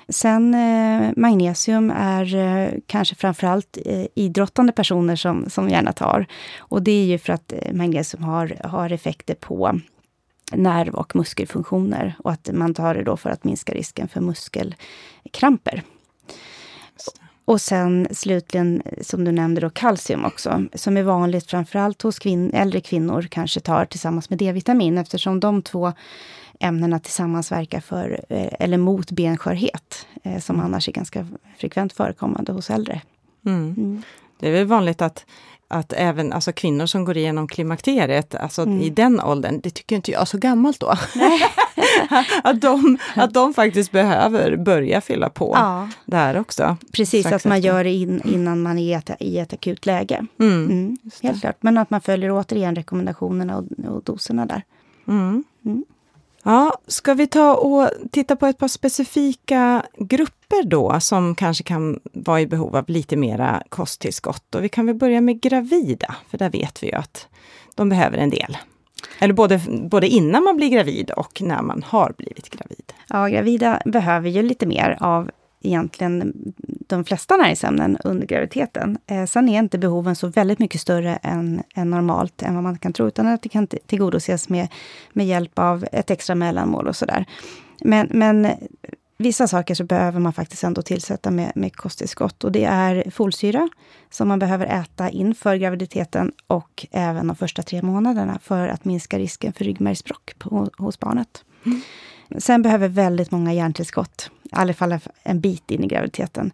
Sen 0.10 0.53
eh, 0.53 1.12
magnesium 1.17 1.91
är 1.96 2.36
eh, 2.36 2.70
kanske 2.88 3.15
framförallt 3.15 3.77
eh, 3.86 4.05
idrottande 4.15 4.72
personer 4.72 5.15
som, 5.15 5.50
som 5.50 5.70
gärna 5.70 5.93
tar. 5.93 6.27
Och 6.58 6.84
det 6.84 6.91
är 6.91 7.05
ju 7.05 7.17
för 7.17 7.34
att 7.34 7.53
eh, 7.53 7.74
magnesium 7.74 8.24
har, 8.24 8.58
har 8.63 8.91
effekter 8.91 9.36
på 9.36 9.79
nerv 10.56 10.94
och 10.94 11.16
muskelfunktioner 11.16 12.16
och 12.20 12.32
att 12.32 12.50
man 12.54 12.74
tar 12.74 12.96
det 12.96 13.04
då 13.04 13.18
för 13.18 13.30
att 13.30 13.44
minska 13.44 13.74
risken 13.74 14.08
för 14.08 14.22
muskelkramper. 14.22 15.84
Och 17.46 17.62
sen 17.62 18.08
slutligen, 18.12 18.82
som 19.02 19.24
du 19.24 19.32
nämnde, 19.32 19.62
då, 19.62 19.70
kalcium 19.70 20.26
också, 20.26 20.66
som 20.74 20.98
är 20.98 21.04
vanligt 21.04 21.50
framförallt 21.50 22.02
hos 22.02 22.20
kvin 22.20 22.52
äldre 22.54 22.82
kvinnor 22.82 23.28
kanske 23.32 23.60
tar 23.60 23.86
tillsammans 23.86 24.30
med 24.30 24.40
D-vitamin, 24.40 24.98
eftersom 24.98 25.40
de 25.40 25.62
två 25.62 25.94
ämnena 26.60 27.00
tillsammans 27.00 27.52
verkar 27.52 27.80
för, 27.80 28.26
eh, 28.30 28.54
eller 28.60 28.78
mot 28.78 29.12
benskörhet, 29.12 30.08
eh, 30.24 30.40
som 30.40 30.60
annars 30.60 30.88
är 30.88 30.92
ganska 30.92 31.28
frekvent 31.58 31.94
förekommande 31.94 32.52
hos 32.52 32.70
äldre. 32.70 33.02
Mm. 33.46 33.76
Mm. 33.78 34.02
Det 34.40 34.48
är 34.48 34.52
väl 34.52 34.66
vanligt 34.66 35.02
att 35.02 35.26
att 35.74 35.94
även 35.94 36.34
alltså 36.34 36.51
kvinnor 36.51 36.86
som 36.86 37.06
går 37.06 37.18
igenom 37.18 37.48
klimakteriet, 37.48 38.36
alltså 38.36 38.62
mm. 38.62 38.82
i 38.82 38.89
den 38.89 39.22
åldern, 39.22 39.60
det 39.63 39.70
tycker 39.70 39.96
inte 39.96 40.12
jag 40.12 40.22
är 40.22 40.25
så 40.25 40.38
gammalt 40.38 40.80
då. 40.80 40.88
att, 42.44 42.62
de, 42.62 42.98
att 43.15 43.34
de 43.34 43.53
faktiskt 43.53 43.92
behöver 43.92 44.56
börja 44.56 45.01
fylla 45.01 45.30
på 45.30 45.53
ja. 45.56 45.89
där 46.06 46.39
också. 46.39 46.77
Precis, 46.92 47.25
att 47.25 47.46
man 47.46 47.62
gör 47.62 47.84
det 47.84 47.94
in, 47.94 48.22
innan 48.25 48.62
man 48.62 48.77
är 48.77 48.84
i 48.84 48.94
ett, 48.94 49.10
i 49.20 49.39
ett 49.39 49.53
akut 49.53 49.86
läge. 49.86 50.25
Mm. 50.39 50.65
Mm, 50.65 50.98
helt 51.22 51.42
klart, 51.42 51.58
men 51.60 51.77
att 51.77 51.89
man 51.89 52.01
följer 52.01 52.32
återigen 52.32 52.75
rekommendationerna 52.75 53.58
och, 53.58 53.94
och 53.96 54.03
doserna 54.03 54.46
där. 54.46 54.63
Mm. 55.08 55.44
Ja, 56.44 56.78
ska 56.88 57.14
vi 57.14 57.28
ta 57.28 57.56
och 57.56 57.90
titta 58.12 58.36
på 58.36 58.46
ett 58.46 58.58
par 58.58 58.68
specifika 58.68 59.86
grupper 59.98 60.64
då 60.64 61.00
som 61.00 61.36
kanske 61.36 61.64
kan 61.64 62.00
vara 62.14 62.42
i 62.42 62.48
behov 62.48 62.76
av 62.76 62.84
lite 62.88 63.16
mera 63.16 63.64
kosttillskott. 63.70 64.56
Och 64.56 64.64
vi 64.64 64.70
kan 64.70 64.86
väl 64.86 64.96
börja 64.96 65.22
med 65.22 65.42
gravida, 65.42 66.16
för 66.30 66.38
där 66.38 66.50
vet 66.50 66.84
vi 66.84 66.88
ju 66.88 66.94
att 66.94 67.28
de 67.76 67.90
behöver 67.90 68.18
en 68.18 68.30
del. 68.30 68.58
Eller 69.20 69.34
både, 69.34 69.62
både 69.90 70.08
innan 70.08 70.44
man 70.44 70.56
blir 70.56 70.70
gravid 70.70 71.12
och 71.12 71.42
när 71.42 71.62
man 71.62 71.84
har 71.88 72.14
blivit 72.18 72.50
gravid. 72.50 72.94
Ja, 73.10 73.28
gravida 73.28 73.82
behöver 73.86 74.30
ju 74.30 74.42
lite 74.42 74.66
mer 74.66 74.98
av 75.00 75.32
egentligen 75.62 76.34
de 76.88 77.06
flesta 77.06 77.38
näringsämnen 77.38 77.98
under 78.04 78.28
graviditeten. 78.28 78.98
Eh, 79.08 79.25
sen 79.25 79.50
är 79.50 79.60
inte 79.60 79.78
behoven 79.78 80.16
så 80.16 80.28
väldigt 80.28 80.60
mycket 80.60 80.82
större 80.82 81.16
än, 81.16 81.63
än 81.75 81.90
normalt, 81.90 82.42
än 82.42 82.56
vad 82.56 82.63
man 82.63 82.78
kan 82.78 82.94
tro, 82.94 83.08
utan 83.08 83.28
att 83.28 83.42
det 83.42 83.50
kan 83.50 83.68
tillgodoses 83.68 84.50
med, 84.50 84.68
med 85.13 85.28
hjälp 85.28 85.60
av 85.60 85.86
ett 85.92 86.12
extra 86.12 86.36
mellanmål 86.36 86.88
och 86.88 86.96
sådär. 86.96 87.25
Men, 87.82 88.08
men 88.12 88.48
vissa 89.18 89.48
saker 89.48 89.75
så 89.75 89.84
behöver 89.84 90.20
man 90.20 90.34
faktiskt 90.34 90.63
ändå 90.63 90.82
tillsätta 90.82 91.32
med, 91.32 91.52
med 91.56 91.75
kosttillskott. 91.75 92.44
Och 92.44 92.52
det 92.52 92.63
är 92.63 93.12
folsyra 93.12 93.70
som 94.10 94.28
man 94.28 94.40
behöver 94.40 94.66
äta 94.66 95.10
inför 95.10 95.56
graviditeten 95.56 96.32
och 96.48 96.88
även 96.92 97.28
de 97.28 97.36
första 97.36 97.63
tre 97.63 97.82
månaderna 97.82 98.40
för 98.44 98.68
att 98.68 98.86
minska 98.86 99.20
risken 99.20 99.54
för 99.54 99.66
ryggmärgsbråck 99.66 100.34
hos 100.78 101.00
barnet. 101.00 101.44
Mm. 101.66 101.82
Sen 102.38 102.62
behöver 102.62 102.88
väldigt 102.88 103.32
många 103.32 103.53
järntillskott, 103.53 104.30
i 104.44 104.50
alla 104.51 104.74
fall 104.74 105.00
en 105.24 105.39
bit 105.39 105.72
in 105.72 105.84
i 105.84 105.88
graviditeten. 105.88 106.51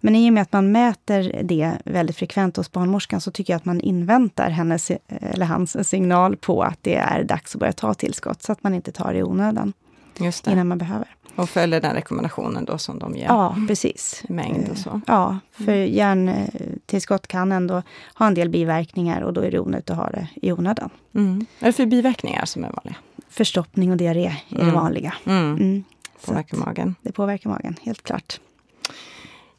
Men 0.00 0.16
i 0.16 0.30
och 0.30 0.32
med 0.32 0.42
att 0.42 0.52
man 0.52 0.72
mäter 0.72 1.42
det 1.42 1.72
väldigt 1.84 2.16
frekvent 2.16 2.56
hos 2.56 2.72
barnmorskan 2.72 3.20
så 3.20 3.30
tycker 3.30 3.52
jag 3.52 3.56
att 3.56 3.64
man 3.64 3.80
inväntar 3.80 4.50
hennes 4.50 4.90
eller 5.08 5.46
hans 5.46 5.88
signal 5.88 6.36
på 6.36 6.62
att 6.62 6.78
det 6.82 6.94
är 6.94 7.24
dags 7.24 7.54
att 7.54 7.60
börja 7.60 7.72
ta 7.72 7.94
tillskott, 7.94 8.42
så 8.42 8.52
att 8.52 8.62
man 8.62 8.74
inte 8.74 8.92
tar 8.92 9.12
det 9.12 9.18
i 9.18 9.22
onödan 9.22 9.72
Just 10.18 10.44
det. 10.44 10.52
innan 10.52 10.68
man 10.68 10.78
behöver. 10.78 11.08
Och 11.36 11.48
följer 11.48 11.80
den 11.80 11.94
rekommendationen 11.94 12.64
då 12.64 12.78
som 12.78 12.98
de 12.98 13.16
ger? 13.16 13.24
Ja, 13.24 13.56
precis. 13.68 14.22
mängd 14.28 14.70
och 14.70 14.78
så? 14.78 14.90
Eh, 14.90 15.00
ja, 15.06 15.38
för 15.52 15.72
mm. 15.72 15.92
järntillskott 15.92 17.26
kan 17.26 17.52
ändå 17.52 17.82
ha 18.14 18.26
en 18.26 18.34
del 18.34 18.48
biverkningar 18.48 19.20
och 19.20 19.32
då 19.32 19.40
är 19.40 19.50
det 19.50 19.58
onödigt 19.58 19.90
att 19.90 19.96
ha 19.96 20.10
det 20.10 20.28
i 20.34 20.52
onödan. 20.52 20.90
Mm. 21.14 21.46
Vad 21.58 21.62
är 21.62 21.66
det 21.66 21.72
för 21.72 21.86
biverkningar 21.86 22.44
som 22.44 22.64
är 22.64 22.72
vanliga? 22.72 22.96
Förstoppning 23.32 23.90
och 23.90 23.96
diarré 23.96 24.34
är 24.48 24.54
mm. 24.54 24.66
det 24.66 24.72
vanliga. 24.72 25.14
Mm. 25.24 25.56
Mm. 25.56 25.84
Påverkar 26.26 26.58
magen. 26.58 26.94
Det 27.02 27.12
påverkar 27.12 27.50
magen, 27.50 27.76
helt 27.82 28.02
klart. 28.02 28.40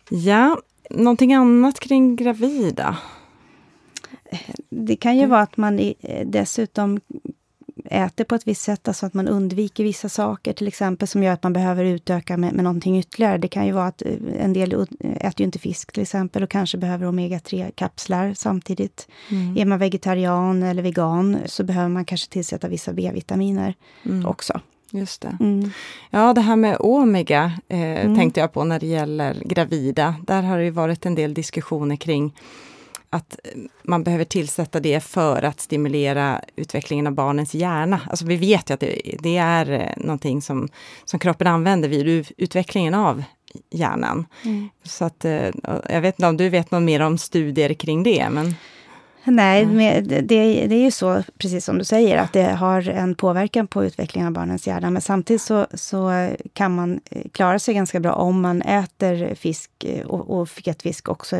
Ja, 0.09 0.61
någonting 0.89 1.33
annat 1.33 1.79
kring 1.79 2.15
gravida? 2.15 2.97
Det 4.69 4.95
kan 4.95 5.17
ju 5.17 5.25
vara 5.25 5.41
att 5.41 5.57
man 5.57 5.93
dessutom 6.25 6.99
äter 7.85 8.23
på 8.23 8.35
ett 8.35 8.47
visst 8.47 8.61
sätt, 8.61 8.87
alltså 8.87 9.05
att 9.05 9.13
man 9.13 9.27
undviker 9.27 9.83
vissa 9.83 10.09
saker, 10.09 10.53
till 10.53 10.67
exempel 10.67 11.07
som 11.07 11.23
gör 11.23 11.33
att 11.33 11.43
man 11.43 11.53
behöver 11.53 11.85
utöka 11.85 12.37
med, 12.37 12.53
med 12.53 12.63
någonting 12.63 12.99
ytterligare. 12.99 13.37
Det 13.37 13.47
kan 13.47 13.65
ju 13.65 13.71
vara 13.71 13.87
att 13.87 14.01
eh, 14.01 14.11
en 14.39 14.53
del 14.53 14.73
äter 15.01 15.33
ju 15.37 15.45
inte 15.45 15.59
fisk 15.59 15.91
till 15.91 16.03
exempel 16.03 16.43
och 16.43 16.49
kanske 16.49 16.77
behöver 16.77 17.07
omega-3-kapslar 17.07 18.33
samtidigt. 18.33 19.07
Mm. 19.31 19.57
Är 19.57 19.65
man 19.65 19.79
vegetarian 19.79 20.63
eller 20.63 20.83
vegan 20.83 21.37
så 21.45 21.63
behöver 21.63 21.89
man 21.89 22.05
kanske 22.05 22.31
tillsätta 22.31 22.67
vissa 22.67 22.93
B-vitaminer 22.93 23.75
mm. 24.05 24.25
också. 24.25 24.61
Just 24.91 25.21
det. 25.21 25.37
Mm. 25.39 25.71
Ja, 26.09 26.33
det 26.33 26.41
här 26.41 26.55
med 26.55 26.77
omega 26.79 27.51
eh, 27.67 27.79
mm. 27.79 28.15
tänkte 28.15 28.39
jag 28.39 28.53
på 28.53 28.63
när 28.63 28.79
det 28.79 28.87
gäller 28.87 29.43
gravida. 29.45 30.15
Där 30.27 30.41
har 30.41 30.59
det 30.59 30.71
varit 30.71 31.05
en 31.05 31.15
del 31.15 31.33
diskussioner 31.33 31.95
kring 31.95 32.33
att 33.13 33.39
man 33.83 34.03
behöver 34.03 34.25
tillsätta 34.25 34.79
det 34.79 35.03
för 35.03 35.43
att 35.43 35.59
stimulera 35.59 36.41
utvecklingen 36.55 37.07
av 37.07 37.13
barnens 37.13 37.55
hjärna. 37.55 38.01
Alltså 38.09 38.25
vi 38.25 38.35
vet 38.35 38.69
ju 38.69 38.73
att 38.73 38.79
det, 38.79 39.15
det 39.19 39.37
är 39.37 39.71
eh, 39.71 39.89
någonting 39.97 40.41
som, 40.41 40.69
som 41.05 41.19
kroppen 41.19 41.47
använder 41.47 41.89
vid 41.89 42.31
utvecklingen 42.37 42.93
av 42.93 43.23
hjärnan. 43.69 44.25
Mm. 44.45 44.69
Så 44.83 45.05
att, 45.05 45.25
eh, 45.25 45.49
jag 45.89 46.01
vet 46.01 46.15
inte 46.15 46.27
om 46.27 46.37
du 46.37 46.49
vet 46.49 46.71
något 46.71 46.83
mer 46.83 46.99
om 46.99 47.17
studier 47.17 47.73
kring 47.73 48.03
det? 48.03 48.27
Men... 48.31 48.55
Nej, 49.25 49.65
men 49.65 50.07
det, 50.07 50.21
det 50.21 50.75
är 50.75 50.83
ju 50.83 50.91
så, 50.91 51.23
precis 51.37 51.65
som 51.65 51.77
du 51.77 51.83
säger, 51.83 52.17
att 52.17 52.33
det 52.33 52.43
har 52.43 52.89
en 52.89 53.15
påverkan 53.15 53.67
på 53.67 53.85
utvecklingen 53.85 54.27
av 54.27 54.33
barnens 54.33 54.67
hjärna. 54.67 54.89
Men 54.89 55.01
samtidigt 55.01 55.41
så, 55.41 55.67
så 55.73 56.29
kan 56.53 56.75
man 56.75 56.99
eh, 57.09 57.21
klara 57.31 57.59
sig 57.59 57.73
ganska 57.73 57.99
bra 57.99 58.13
om 58.13 58.41
man 58.41 58.61
äter 58.61 59.35
fisk 59.35 59.71
eh, 59.83 60.05
och, 60.05 60.39
och 60.39 60.49
fetfisk 60.49 61.09
också 61.09 61.37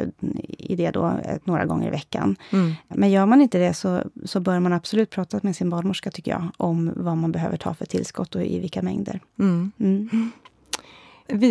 i 0.48 0.76
det 0.76 0.92
då 0.92 1.06
eh, 1.06 1.38
några 1.44 1.66
gånger 1.66 1.88
i 1.88 1.92
veckan. 1.92 2.36
Mm. 2.52 2.74
Men 2.88 3.12
gör 3.12 3.26
man 3.26 3.42
inte 3.42 3.58
det 3.58 3.74
så, 3.74 4.02
så 4.26 4.40
bör 4.40 4.60
man 4.60 4.74
absolut 4.74 5.10
prata 5.10 5.40
med 5.44 5.56
sin 5.56 5.70
barnmorska, 5.70 6.12
tycker 6.12 6.32
jag, 6.32 6.50
om 6.58 6.92
vad 6.96 7.18
man 7.18 7.32
behöver 7.32 7.58
ta 7.58 7.74
för 7.74 7.86
tillskott 7.86 8.36
och 8.36 8.44
i 8.44 8.60
vilka 8.60 8.82
mängder. 8.82 9.20
Mm. 9.40 9.72
Mm. 9.80 10.32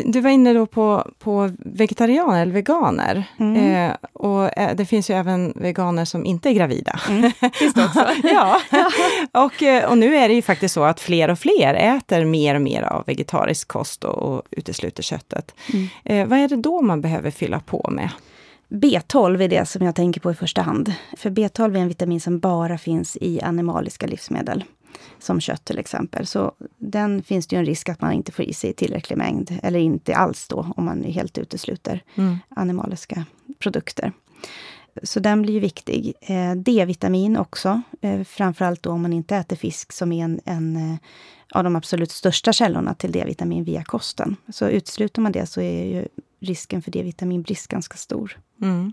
Du 0.04 0.20
var 0.20 0.30
inne 0.30 0.52
då 0.52 0.66
på, 0.66 1.10
på 1.18 1.50
vegetarianer 1.58 2.42
eller 2.42 2.52
veganer. 2.52 3.24
Mm. 3.38 3.90
Eh, 3.90 3.96
och 4.12 4.58
eh, 4.58 4.76
det 4.76 4.86
finns 4.86 5.10
ju 5.10 5.14
även 5.14 5.52
veganer 5.56 6.04
som 6.04 6.24
inte 6.24 6.48
är 6.48 6.52
gravida. 6.52 7.00
Mm. 7.08 7.32
Också. 7.76 8.06
ja. 8.22 8.60
och, 9.44 9.62
eh, 9.62 9.90
och 9.90 9.98
nu 9.98 10.16
är 10.16 10.28
det 10.28 10.34
ju 10.34 10.42
faktiskt 10.42 10.74
så 10.74 10.84
att 10.84 11.00
fler 11.00 11.30
och 11.30 11.38
fler 11.38 11.74
äter 11.74 12.24
mer 12.24 12.54
och 12.54 12.62
mer 12.62 12.82
av 12.82 13.04
vegetarisk 13.06 13.68
kost 13.68 14.04
och, 14.04 14.18
och 14.18 14.42
utesluter 14.50 15.02
köttet. 15.02 15.54
Mm. 15.72 15.88
Eh, 16.04 16.26
vad 16.26 16.38
är 16.38 16.48
det 16.48 16.56
då 16.56 16.80
man 16.80 17.00
behöver 17.00 17.30
fylla 17.30 17.60
på 17.60 17.88
med? 17.92 18.10
B12 18.68 19.42
är 19.42 19.48
det 19.48 19.66
som 19.68 19.86
jag 19.86 19.94
tänker 19.94 20.20
på 20.20 20.30
i 20.30 20.34
första 20.34 20.62
hand. 20.62 20.92
För 21.16 21.30
B12 21.30 21.76
är 21.76 21.80
en 21.80 21.88
vitamin 21.88 22.20
som 22.20 22.38
bara 22.38 22.78
finns 22.78 23.16
i 23.20 23.40
animaliska 23.40 24.06
livsmedel 24.06 24.64
som 25.18 25.40
kött 25.40 25.64
till 25.64 25.78
exempel. 25.78 26.26
Så 26.26 26.52
den 26.78 27.22
finns 27.22 27.46
det 27.46 27.56
ju 27.56 27.60
en 27.60 27.66
risk 27.66 27.88
att 27.88 28.00
man 28.00 28.12
inte 28.12 28.32
får 28.32 28.44
i 28.44 28.52
sig 28.52 28.70
i 28.70 28.72
tillräcklig 28.72 29.16
mängd, 29.16 29.58
eller 29.62 29.78
inte 29.78 30.16
alls 30.16 30.48
då, 30.48 30.72
om 30.76 30.84
man 30.84 31.04
helt 31.04 31.38
utesluter 31.38 32.02
mm. 32.16 32.38
animaliska 32.48 33.24
produkter. 33.58 34.12
Så 35.02 35.20
den 35.20 35.42
blir 35.42 35.54
ju 35.54 35.60
viktig. 35.60 36.14
Eh, 36.20 36.52
D-vitamin 36.52 37.36
också, 37.36 37.82
eh, 38.00 38.24
framförallt 38.24 38.82
då 38.82 38.90
om 38.90 39.02
man 39.02 39.12
inte 39.12 39.36
äter 39.36 39.56
fisk 39.56 39.92
som 39.92 40.12
är 40.12 40.24
en, 40.24 40.40
en 40.44 40.76
eh, 40.76 40.96
av 41.52 41.64
de 41.64 41.76
absolut 41.76 42.10
största 42.10 42.52
källorna 42.52 42.94
till 42.94 43.12
D-vitamin 43.12 43.64
via 43.64 43.84
kosten. 43.84 44.36
Så 44.48 44.68
utesluter 44.68 45.22
man 45.22 45.32
det 45.32 45.46
så 45.46 45.60
är 45.60 45.84
ju 45.84 46.08
risken 46.42 46.82
för 46.82 46.90
D-vitaminbrist 46.90 47.68
ganska 47.68 47.96
stor. 47.96 48.38
Mm. 48.62 48.92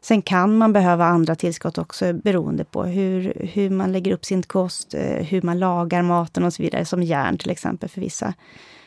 Sen 0.00 0.22
kan 0.22 0.58
man 0.58 0.72
behöva 0.72 1.04
andra 1.04 1.34
tillskott 1.34 1.78
också 1.78 2.12
beroende 2.12 2.64
på 2.64 2.84
hur, 2.84 3.48
hur 3.52 3.70
man 3.70 3.92
lägger 3.92 4.12
upp 4.12 4.24
sin 4.24 4.42
kost, 4.42 4.94
eh, 4.94 5.24
hur 5.24 5.42
man 5.42 5.58
lagar 5.58 6.02
maten 6.02 6.44
och 6.44 6.52
så 6.52 6.62
vidare, 6.62 6.84
som 6.84 7.02
järn 7.02 7.38
till 7.38 7.50
exempel 7.50 7.88
för 7.88 8.00
vissa. 8.00 8.34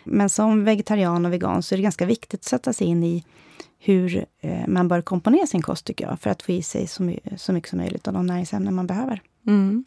Men 0.03 0.29
som 0.29 0.63
vegetarian 0.63 1.25
och 1.25 1.33
vegan 1.33 1.63
så 1.63 1.75
är 1.75 1.77
det 1.77 1.83
ganska 1.83 2.05
viktigt 2.05 2.39
att 2.39 2.43
sätta 2.43 2.73
sig 2.73 2.87
in 2.87 3.03
i 3.03 3.25
hur 3.79 4.25
eh, 4.41 4.67
man 4.67 4.87
bör 4.87 5.01
komponera 5.01 5.47
sin 5.47 5.61
kost, 5.61 5.85
tycker 5.85 6.05
jag, 6.05 6.19
för 6.19 6.29
att 6.29 6.41
få 6.41 6.51
i 6.51 6.61
sig 6.61 6.87
så, 6.87 7.15
så 7.37 7.53
mycket 7.53 7.69
som 7.69 7.79
möjligt 7.79 8.07
av 8.07 8.13
de 8.13 8.25
näringsämnen 8.25 8.75
man 8.75 8.87
behöver. 8.87 9.21
Mm. 9.47 9.85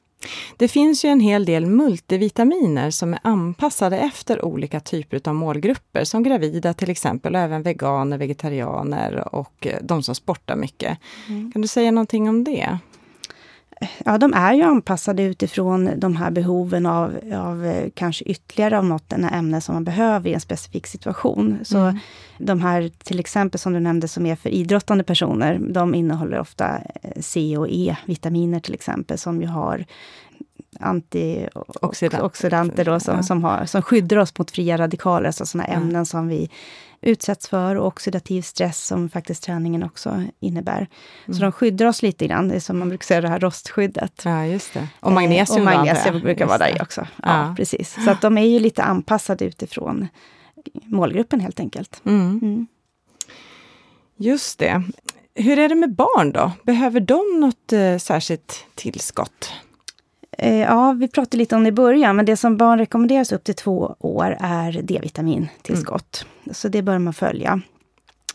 Det 0.56 0.68
finns 0.68 1.04
ju 1.04 1.08
en 1.08 1.20
hel 1.20 1.44
del 1.44 1.66
multivitaminer 1.66 2.90
som 2.90 3.14
är 3.14 3.20
anpassade 3.22 3.98
efter 3.98 4.44
olika 4.44 4.80
typer 4.80 5.28
av 5.28 5.34
målgrupper, 5.34 6.04
som 6.04 6.22
gravida 6.22 6.74
till 6.74 6.90
exempel, 6.90 7.34
och 7.34 7.40
även 7.40 7.62
veganer, 7.62 8.18
vegetarianer 8.18 9.34
och 9.34 9.66
eh, 9.66 9.78
de 9.82 10.02
som 10.02 10.14
sportar 10.14 10.56
mycket. 10.56 10.98
Mm. 11.28 11.52
Kan 11.52 11.62
du 11.62 11.68
säga 11.68 11.90
någonting 11.90 12.28
om 12.28 12.44
det? 12.44 12.78
Ja, 14.04 14.18
de 14.18 14.34
är 14.34 14.54
ju 14.54 14.62
anpassade 14.62 15.22
utifrån 15.22 15.90
de 15.96 16.16
här 16.16 16.30
behoven 16.30 16.86
av, 16.86 17.18
av 17.34 17.66
eh, 17.66 17.90
kanske 17.94 18.24
ytterligare 18.24 18.78
av 18.78 18.84
något 18.84 19.12
ämne 19.12 19.60
som 19.60 19.74
man 19.74 19.84
behöver 19.84 20.30
i 20.30 20.34
en 20.34 20.40
specifik 20.40 20.86
situation. 20.86 21.58
Så 21.62 21.78
mm. 21.78 21.98
de 22.38 22.60
här 22.60 22.90
till 23.04 23.20
exempel 23.20 23.60
som 23.60 23.72
du 23.72 23.80
nämnde 23.80 24.08
som 24.08 24.26
är 24.26 24.36
för 24.36 24.50
idrottande 24.50 25.04
personer, 25.04 25.58
de 25.58 25.94
innehåller 25.94 26.40
ofta 26.40 26.78
eh, 27.02 27.10
C 27.20 27.56
och 27.56 27.66
E-vitaminer 27.70 28.60
till 28.60 28.74
exempel, 28.74 29.18
som 29.18 29.40
ju 29.40 29.46
har 29.46 29.84
antioxidanter 30.80 32.84
då, 32.84 33.00
som, 33.00 33.16
ja. 33.16 33.22
som, 33.22 33.44
har, 33.44 33.64
som 33.64 33.82
skyddar 33.82 34.16
oss 34.16 34.38
mot 34.38 34.50
fria 34.50 34.78
radikaler, 34.78 35.26
alltså 35.26 35.46
sådana 35.46 35.68
ämnen 35.68 36.06
som 36.06 36.28
vi 36.28 36.50
utsätts 37.02 37.48
för 37.48 37.76
och 37.76 37.86
oxidativ 37.86 38.42
stress 38.42 38.86
som 38.86 39.08
faktiskt 39.08 39.42
träningen 39.42 39.82
också 39.82 40.22
innebär. 40.40 40.76
Mm. 41.26 41.34
Så 41.34 41.42
de 41.42 41.52
skyddar 41.52 41.86
oss 41.86 42.02
lite 42.02 42.26
grann, 42.26 42.48
det 42.48 42.54
är 42.54 42.60
som 42.60 42.78
man 42.78 42.88
brukar 42.88 43.04
säga 43.04 43.20
det 43.20 43.28
här 43.28 43.40
rostskyddet. 43.40 44.22
Ja, 44.24 44.46
just 44.46 44.74
det. 44.74 44.88
Och 45.00 45.12
magnesium, 45.12 45.68
eh, 45.68 45.72
och 45.72 45.78
magnesium 45.78 46.20
brukar 46.20 46.46
vara 46.46 46.58
där 46.58 46.82
också. 46.82 47.00
Ja, 47.00 47.46
ja, 47.46 47.54
precis. 47.56 48.04
Så 48.04 48.10
att 48.10 48.20
de 48.20 48.38
är 48.38 48.46
ju 48.46 48.58
lite 48.58 48.82
anpassade 48.82 49.44
utifrån 49.44 50.08
målgruppen 50.84 51.40
helt 51.40 51.60
enkelt. 51.60 52.02
Mm. 52.04 52.40
Mm. 52.42 52.66
Just 54.16 54.58
det. 54.58 54.82
Hur 55.34 55.58
är 55.58 55.68
det 55.68 55.74
med 55.74 55.94
barn 55.94 56.32
då? 56.32 56.52
Behöver 56.62 57.00
de 57.00 57.40
något 57.40 57.72
eh, 57.72 57.98
särskilt 57.98 58.66
tillskott? 58.74 59.52
Eh, 60.38 60.60
ja, 60.60 60.92
vi 60.92 61.08
pratade 61.08 61.36
lite 61.36 61.56
om 61.56 61.62
det 61.62 61.68
i 61.68 61.72
början, 61.72 62.16
men 62.16 62.24
det 62.24 62.36
som 62.36 62.56
barn 62.56 62.78
rekommenderas 62.78 63.32
upp 63.32 63.44
till 63.44 63.54
två 63.54 63.96
år 63.98 64.36
är 64.40 64.82
D-vitamintillskott. 64.82 66.26
Mm. 66.44 66.54
Så 66.54 66.68
det 66.68 66.82
bör 66.82 66.98
man 66.98 67.14
följa. 67.14 67.60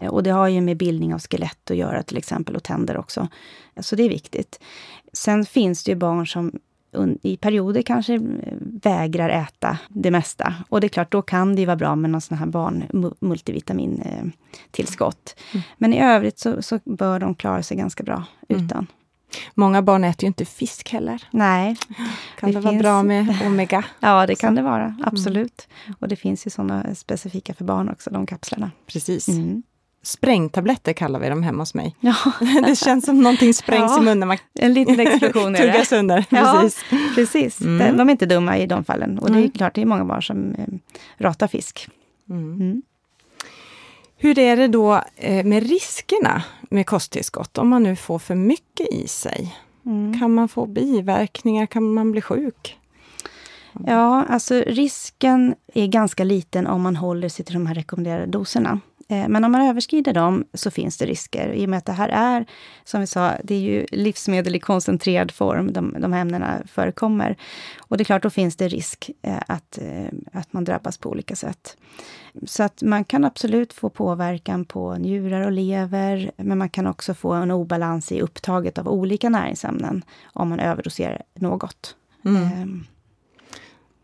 Eh, 0.02 0.10
och 0.10 0.24
det 0.24 0.30
har 0.30 0.48
ju 0.48 0.62
med 0.62 0.78
bildning 0.78 1.14
av 1.14 1.20
skelett 1.20 1.72
att 1.72 1.78
göra 1.78 2.04
till 2.04 2.18
exempel, 2.18 2.56
och 2.56 2.64
tänder 2.64 2.98
också. 2.98 3.28
Så 3.80 3.96
det 3.96 4.04
är 4.04 4.10
viktigt. 4.10 4.60
Sen 5.14 5.46
finns 5.46 5.84
det 5.84 5.92
ju 5.92 5.96
barn 5.96 6.28
som 6.28 6.52
i 7.22 7.38
perioder 7.38 7.82
kanske 7.82 8.14
eh, 8.14 8.22
vägrar 8.84 9.30
äta 9.30 9.78
det 9.90 10.12
mesta. 10.12 10.54
Och 10.70 10.82
det 10.82 10.88
är 10.88 10.90
klart, 10.90 11.12
då 11.12 11.22
kan 11.22 11.56
det 11.56 11.66
vara 11.66 11.76
bra 11.76 11.96
med 11.96 12.10
någon 12.10 12.22
sån 12.22 12.38
här 12.38 12.46
barn 12.46 12.84
multivitamintillskott. 13.20 15.36
Mm. 15.54 15.64
Men 15.78 15.94
i 15.94 16.02
övrigt 16.02 16.40
så, 16.40 16.62
så, 16.62 16.80
bör 16.84 17.20
de 17.20 17.36
klara 17.36 17.64
sig 17.64 17.78
ganska 17.78 18.04
bra 18.04 18.24
mm. 18.50 18.88
Många 19.54 19.82
barn 19.82 20.04
äter 20.04 20.24
ju 20.24 20.28
inte 20.28 20.46
fisk 20.46 20.90
heller. 20.90 21.24
Nej. 21.32 21.76
Kan 22.40 22.52
det, 22.52 22.60
det 22.60 22.66
vara 22.66 22.78
bra 22.78 23.04
med 23.04 23.38
omega? 23.46 23.84
ja, 24.00 24.28
det 24.28 24.36
kan 24.36 24.56
det 24.56 24.62
vara. 24.62 24.86
Mm. 24.86 25.04
Absolut. 25.04 25.68
Mm. 25.86 25.96
Och 26.00 26.08
det 26.08 26.16
finns 26.16 26.48
ju 26.48 26.52
sådana 26.52 26.96
specifika 26.96 27.54
för 27.54 27.66
barn 27.66 27.90
också, 27.90 28.10
de 28.10 28.26
kapslarna. 28.26 28.72
Precis. 28.88 29.28
Mm. 29.28 29.63
Sprängtabletter 30.04 30.94
kallar 30.94 31.20
vi 31.20 31.30
dem 31.30 31.44
hemma 31.44 31.62
hos 31.62 31.74
mig. 31.74 31.96
Ja. 32.00 32.16
det 32.66 32.76
känns 32.76 33.06
som 33.06 33.22
någonting 33.22 33.54
sprängs 33.54 33.92
ja. 33.92 34.02
i 34.02 34.06
munnen. 34.06 34.28
Man 34.28 34.38
en 34.54 34.74
liten 34.74 35.00
explosion 35.00 35.56
är 35.56 35.60
det. 35.60 35.72
Tuggar 35.72 35.84
sönder. 35.84 36.26
Ja, 36.30 36.60
precis. 36.62 36.84
precis. 37.16 37.62
Mm. 37.62 37.98
De 37.98 38.10
är 38.10 38.12
inte 38.12 38.26
dumma 38.26 38.58
i 38.58 38.66
de 38.66 38.84
fallen. 38.86 39.20
Och 39.20 39.32
det 39.32 39.38
är 39.38 39.40
mm. 39.40 39.52
klart, 39.52 39.76
det 39.76 39.82
är 39.82 39.86
många 39.86 40.06
barn 40.06 40.24
som 40.24 40.56
eh, 40.56 40.66
ratar 41.18 41.48
fisk. 41.48 41.90
Mm. 42.30 42.82
Hur 44.20 44.40
är 44.40 44.58
det 44.58 44.68
då 44.68 45.04
eh, 45.16 45.46
med 45.46 45.64
riskerna 45.64 46.44
med 46.70 46.86
kosttillskott 46.86 47.58
om 47.58 47.70
man 47.70 47.84
nu 47.84 47.96
får 47.96 48.20
för 48.20 48.36
mycket 48.36 48.88
i 48.94 49.08
sig? 49.08 49.56
Mm. 49.86 50.20
Kan 50.20 50.34
man 50.34 50.48
få 50.48 50.66
biverkningar? 50.66 51.66
Kan 51.66 51.94
man 51.94 52.12
bli 52.12 52.22
sjuk? 52.22 52.78
Ja, 53.86 54.26
alltså 54.30 54.56
risken 54.68 55.56
är 55.74 55.88
ganska 55.88 56.24
liten 56.24 56.68
om 56.68 56.82
man 56.82 56.96
håller 56.96 57.30
sig 57.30 57.46
till 57.46 57.54
de 57.54 57.68
här 57.68 57.76
rekommenderade 57.76 58.26
doserna. 58.26 58.80
Eh, 59.08 59.28
men 59.28 59.43
om 59.43 59.52
man 59.52 59.62
överskrider 59.62 60.13
dem 60.13 60.46
så 60.54 60.72
finns 60.72 60.98
det 60.98 61.06
risker. 61.06 61.54
I 61.54 61.65
och 61.65 61.70
med 61.70 61.78
att 61.78 61.86
det 61.86 61.91
här 61.91 62.10
är, 62.10 62.46
som 62.84 63.02
vi 63.02 63.08
sa, 63.08 63.34
det 63.43 63.56
är 63.56 63.60
ju 63.60 63.86
livsmedel 63.91 64.56
i 64.56 64.60
koncentrerad 64.60 65.32
form, 65.32 65.74
de, 65.74 65.96
de 66.00 66.13
här 66.13 66.22
ämnena 66.22 66.62
förekommer. 66.65 67.38
Och 67.80 67.98
det 67.98 68.02
är 68.02 68.06
klart, 68.06 68.24
då 68.24 68.30
finns 68.30 68.56
det 68.56 68.67
risk 68.67 69.12
eh, 69.22 69.38
att, 69.48 69.78
eh, 69.78 70.08
att 70.34 70.54
man 70.54 70.63
drabbas 70.63 70.98
på 70.98 71.10
olika 71.10 71.36
sätt. 71.36 71.78
Så 72.46 72.63
att 72.63 72.82
man 72.82 73.04
kan 73.04 73.26
absolut 73.26 73.74
få 73.74 73.89
påverkan 73.89 74.65
på 74.65 74.96
njurar 74.96 75.41
och 75.41 75.52
lever, 75.52 76.32
men 76.38 76.58
man 76.58 76.70
kan 76.70 76.88
också 76.88 77.13
få 77.13 77.34
en 77.34 77.52
obalans 77.52 78.12
i 78.12 78.22
upptaget 78.22 78.78
av 78.78 78.88
olika 78.88 79.30
näringsämnen 79.30 80.04
om 80.24 80.50
man 80.50 80.60
överdoserar 80.60 81.22
något. 81.34 81.96
Mm. 82.26 82.62
Um, 82.62 82.88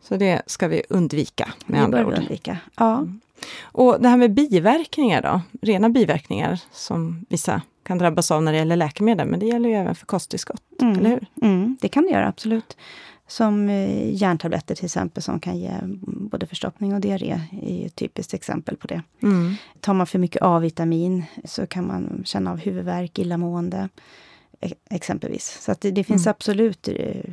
så 0.01 0.17
det 0.17 0.41
ska 0.47 0.67
vi 0.67 0.83
undvika 0.89 1.53
med 1.65 1.79
det 1.79 1.83
andra 1.83 2.05
ord? 2.05 2.13
undvika, 2.13 2.57
ja. 2.77 2.97
Mm. 2.97 3.19
Och 3.61 4.01
det 4.01 4.09
här 4.09 4.17
med 4.17 4.33
biverkningar 4.33 5.21
då? 5.21 5.41
Rena 5.61 5.89
biverkningar 5.89 6.61
som 6.71 7.25
vissa 7.29 7.61
kan 7.83 7.97
drabbas 7.97 8.31
av 8.31 8.43
när 8.43 8.51
det 8.51 8.57
gäller 8.57 8.75
läkemedel, 8.75 9.27
men 9.27 9.39
det 9.39 9.45
gäller 9.45 9.69
ju 9.69 9.75
även 9.75 9.95
för 9.95 10.05
kosttillskott, 10.05 10.81
mm. 10.81 10.99
eller 10.99 11.09
hur? 11.09 11.25
Mm, 11.41 11.77
det 11.81 11.87
kan 11.87 12.03
det 12.03 12.09
göra, 12.09 12.27
absolut. 12.27 12.77
Som 13.27 13.69
eh, 13.69 14.15
järntabletter 14.15 14.75
till 14.75 14.85
exempel, 14.85 15.23
som 15.23 15.39
kan 15.39 15.57
ge 15.57 15.71
både 16.05 16.45
förstoppning 16.45 16.93
och 16.93 17.01
diarré, 17.01 17.39
är 17.61 17.85
ett 17.85 17.95
typiskt 17.95 18.33
exempel 18.33 18.77
på 18.77 18.87
det. 18.87 19.01
Mm. 19.23 19.55
Tar 19.79 19.93
man 19.93 20.07
för 20.07 20.19
mycket 20.19 20.41
A-vitamin 20.41 21.23
så 21.45 21.67
kan 21.67 21.87
man 21.87 22.21
känna 22.25 22.51
av 22.51 22.57
huvudvärk, 22.57 23.19
illamående, 23.19 23.89
e 24.61 24.73
exempelvis. 24.89 25.61
Så 25.61 25.75
det, 25.81 25.91
det 25.91 26.03
finns 26.03 26.25
mm. 26.25 26.31
absolut 26.31 26.87
eh, 26.87 27.31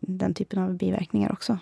den 0.00 0.34
typen 0.34 0.58
av 0.58 0.74
biverkningar 0.74 1.32
också. 1.32 1.58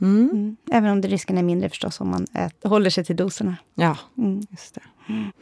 Mm. 0.00 0.30
Mm. 0.30 0.56
Även 0.72 0.90
om 0.90 1.00
det 1.00 1.08
risken 1.08 1.38
är 1.38 1.42
mindre 1.42 1.68
förstås 1.68 2.00
om 2.00 2.10
man 2.10 2.26
äter, 2.34 2.68
håller 2.68 2.90
sig 2.90 3.04
till 3.04 3.16
doserna. 3.16 3.56
Ja, 3.74 3.96
mm. 4.18 4.40
just 4.50 4.74
det. 4.74 4.80
Mm. 5.08 5.32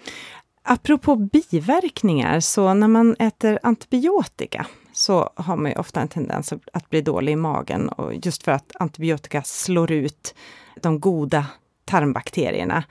Apropå 0.63 1.17
biverkningar, 1.17 2.41
så 2.41 2.75
när 2.75 2.89
man 2.89 3.17
äter 3.19 3.59
antibiotika 3.63 4.67
så 4.93 5.31
har 5.35 5.57
man 5.57 5.77
ofta 5.77 6.01
en 6.01 6.09
tendens 6.09 6.53
att 6.73 6.91
bli 6.91 7.01
dålig 7.01 7.33
i 7.33 7.37
magen 7.37 7.89
och 7.89 8.15
just 8.15 8.43
för 8.43 8.53
att 8.53 8.73
antibiotika 8.75 9.43
slår 9.43 9.93
ut 9.93 10.35
de 10.83 11.01
goda 11.01 11.47
tarmbakterierna 11.85 12.85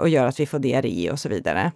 och 0.00 0.08
gör 0.08 0.26
att 0.26 0.40
vi 0.40 0.46
får 0.46 0.58
diarré 0.58 1.10
och 1.10 1.20
så 1.20 1.28
vidare. 1.28 1.72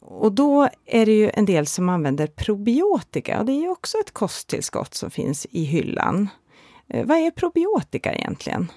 Och 0.00 0.32
då 0.32 0.68
är 0.86 1.06
det 1.06 1.12
ju 1.12 1.30
en 1.34 1.44
del 1.44 1.66
som 1.66 1.88
använder 1.88 2.26
probiotika 2.26 3.38
och 3.38 3.46
det 3.46 3.52
är 3.52 3.60
ju 3.60 3.68
också 3.68 3.98
ett 3.98 4.12
kosttillskott 4.12 4.94
som 4.94 5.10
finns 5.10 5.46
i 5.50 5.64
hyllan. 5.64 6.28
Eh, 6.88 7.04
vad 7.06 7.18
är 7.18 7.30
probiotika 7.30 8.14
egentligen? 8.14 8.68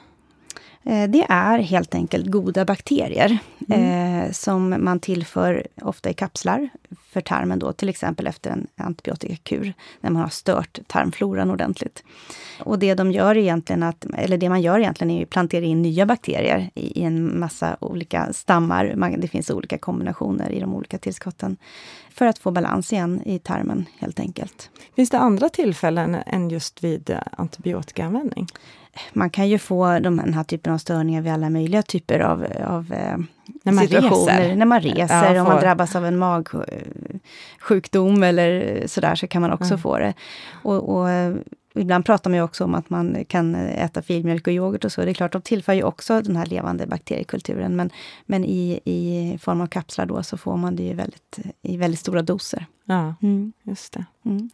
Eh, 0.84 1.10
det 1.10 1.26
är 1.30 1.60
helt 1.60 1.96
enkelt 1.96 2.26
goda 2.26 2.65
bakterier 2.65 3.38
mm. 3.70 4.24
eh, 4.26 4.32
som 4.32 4.76
man 4.80 5.00
tillför 5.00 5.67
ofta 5.82 6.10
i 6.10 6.13
kapslar 6.13 6.70
för 7.10 7.22
tarmen 7.22 7.60
då, 7.60 7.74
till 7.74 7.89
exempel 7.89 8.28
efter 8.28 8.52
en 8.52 8.67
antibiotikakur, 8.76 9.74
när 10.02 10.10
man 10.10 10.22
har 10.22 10.30
stört 10.30 10.80
tarmfloran 10.88 11.52
ordentligt. 11.52 12.04
Och 12.60 12.80
det 12.80 12.94
de 12.94 13.12
gör 13.12 13.38
egentligen, 13.38 13.84
att, 13.84 14.06
eller 14.17 14.38
det 14.38 14.50
man 14.50 14.62
gör 14.62 14.80
egentligen 14.80 15.12
är 15.12 15.24
att 15.24 15.30
plantera 15.30 15.65
in 15.65 15.82
nya 15.82 16.06
bakterier 16.06 16.70
i, 16.76 17.00
i 17.00 17.04
en 17.04 17.39
massa 17.39 17.78
olika 17.80 18.34
stammar. 18.34 18.94
Man, 18.96 19.20
det 19.20 19.28
finns 19.28 19.50
olika 19.50 19.78
kombinationer 19.78 20.52
i 20.52 20.60
de 20.60 20.76
olika 20.76 20.98
tillskotten. 20.98 21.58
För 22.10 22.26
att 22.26 22.38
få 22.38 22.52
balans 22.52 22.94
igen 22.94 23.22
i 23.26 23.39
tarmen 23.39 23.86
helt 24.00 24.20
enkelt. 24.20 24.70
Finns 24.96 25.10
det 25.10 25.20
andra 25.20 25.50
tillfällen 25.50 26.15
än 26.26 26.50
just 26.50 26.84
vid 26.84 27.17
antibiotikaanvändning? 27.32 28.48
Man 29.14 29.30
kan 29.30 29.50
ju 29.50 29.58
få 29.58 30.00
de, 30.00 30.18
den 30.18 30.34
här 30.34 30.44
typen 30.44 30.74
av 30.74 30.78
störningar 30.78 31.22
vid 31.22 31.34
alla 31.34 31.50
möjliga 31.50 31.82
typer 31.82 32.20
av, 32.20 32.46
av 32.66 32.94
eh, 32.94 33.18
när 33.64 33.72
man 33.72 33.88
situationer. 33.88 34.42
Reser. 34.42 34.56
När 34.56 34.66
man 34.66 34.82
reser, 34.82 35.34
ja, 35.34 35.42
om 35.42 35.48
man 35.48 35.62
drabbas 35.62 35.96
av 35.96 36.06
en 36.06 36.18
magsjukdom 36.18 38.24
eller 38.24 38.84
sådär, 38.88 39.16
så 39.16 39.28
kan 39.28 39.42
man 39.42 39.52
också 39.52 39.74
mm. 39.74 39.80
få 39.80 40.00
det. 40.00 40.14
Och, 40.52 41.00
och, 41.00 41.08
ibland 41.76 42.06
pratar 42.06 42.30
man 42.30 42.38
ju 42.38 42.44
också 42.44 42.64
om 42.64 42.76
att 42.76 42.90
man 42.90 43.26
kan 43.28 43.56
äta 43.56 44.02
filmjölk 44.02 44.48
och 44.48 44.54
yoghurt 44.54 44.86
och 44.86 44.92
så. 44.92 45.02
Det 45.02 45.12
är 45.12 45.14
klart, 45.14 45.32
de 45.32 45.42
tillför 45.42 45.74
ju 45.74 45.84
också 45.84 46.22
den 46.22 46.36
här 46.36 46.46
levande 46.46 46.88
bakteriekulturen. 46.88 47.76
Men, 47.76 47.90
men 48.26 48.46
i, 48.46 48.80
i 48.86 49.38
form 49.42 49.62
av 49.62 49.68
kapslar 49.68 50.06
då 50.06 50.24
så 50.24 50.38
får 50.38 50.58
man 50.58 50.76
det 50.76 50.84
ju 50.84 50.94
väldigt, 50.94 51.40
i 51.62 51.78
väldigt 51.78 52.00
stora 52.00 52.22
doser. 52.22 52.66
Ja, 52.86 53.16
mm. 53.22 53.54
just 53.64 53.94
det. 53.94 54.06
Mm. 54.26 54.50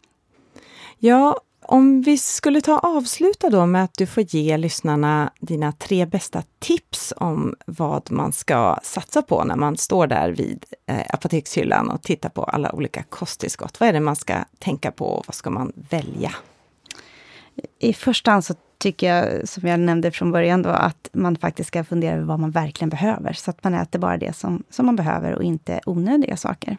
Ja, 1.00 1.40
om 1.68 2.02
vi 2.02 2.18
skulle 2.18 2.62
ta 2.62 2.80
avsluta 2.80 3.50
då 3.50 3.66
med 3.66 3.84
att 3.84 3.94
du 3.94 4.06
får 4.06 4.24
ge 4.24 4.58
lyssnarna 4.58 5.32
dina 5.40 5.72
tre 5.72 6.06
bästa 6.06 6.44
tips 6.60 7.14
om 7.18 7.56
vad 7.66 8.12
man 8.12 8.32
ska 8.32 8.80
satsa 8.84 9.22
på 9.22 9.44
när 9.44 9.56
man 9.56 9.78
står 9.78 10.08
där 10.08 10.30
vid 10.30 10.66
eh, 10.86 11.06
apotekshyllan 11.10 11.90
och 11.90 12.02
tittar 12.02 12.30
på 12.30 12.44
alla 12.44 12.72
olika 12.72 13.04
kosttillskott. 13.04 13.80
Vad 13.80 13.90
är 13.90 13.94
det 13.94 14.00
man 14.00 14.16
ska 14.16 14.34
tänka 14.60 14.92
på 14.92 15.06
och 15.06 15.24
vad 15.28 15.36
ska 15.36 15.50
man 15.50 15.74
välja? 15.90 16.32
I 17.80 17.94
första 17.94 18.32
hand 18.32 18.46
så 18.46 18.54
tycker 18.78 19.16
jag, 19.16 19.50
som 19.50 19.68
jag 19.68 19.80
nämnde 19.80 20.12
från 20.12 20.32
början, 20.32 20.62
då, 20.62 20.70
att 20.70 21.10
man 21.14 21.36
faktiskt 21.36 21.68
ska 21.68 21.84
fundera 21.84 22.16
över 22.16 22.26
vad 22.26 22.40
man 22.40 22.52
verkligen 22.52 22.90
behöver. 22.90 23.34
Så 23.34 23.52
att 23.52 23.64
man 23.64 23.74
äter 23.74 24.00
bara 24.00 24.18
det 24.18 24.36
som, 24.36 24.64
som 24.70 24.86
man 24.86 24.96
behöver 24.96 25.36
och 25.36 25.44
inte 25.44 25.82
onödiga 25.86 26.38
saker. 26.38 26.78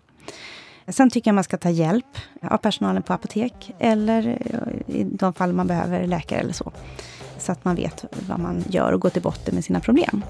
Sen 0.89 1.11
tycker 1.11 1.29
jag 1.29 1.35
man 1.35 1.45
ska 1.45 1.57
ta 1.57 1.71
hjälp 1.71 2.19
av 2.43 2.57
personalen 2.57 3.03
på 3.03 3.13
apotek 3.13 3.75
eller 3.79 4.39
i 4.87 5.05
de 5.05 5.35
fall 5.35 5.53
man 5.53 5.67
behöver 5.67 6.07
läkare 6.07 6.41
eller 6.41 6.53
så. 6.53 6.73
Så 7.39 7.53
att 7.53 7.65
man 7.65 7.77
vet 7.77 8.05
vad 8.29 8.41
man 8.41 8.65
gör 8.69 8.93
och 8.93 9.01
går 9.01 9.11
till 9.11 9.23
botten 9.23 9.55
med 9.55 9.65
sina 9.65 9.81
problem. 9.81 10.25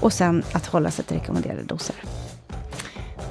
Och 0.00 0.12
sen 0.12 0.42
att 0.52 0.66
hålla 0.66 0.90
sig 0.90 1.04
till 1.04 1.16
rekommenderade 1.16 1.62
doser. 1.62 1.96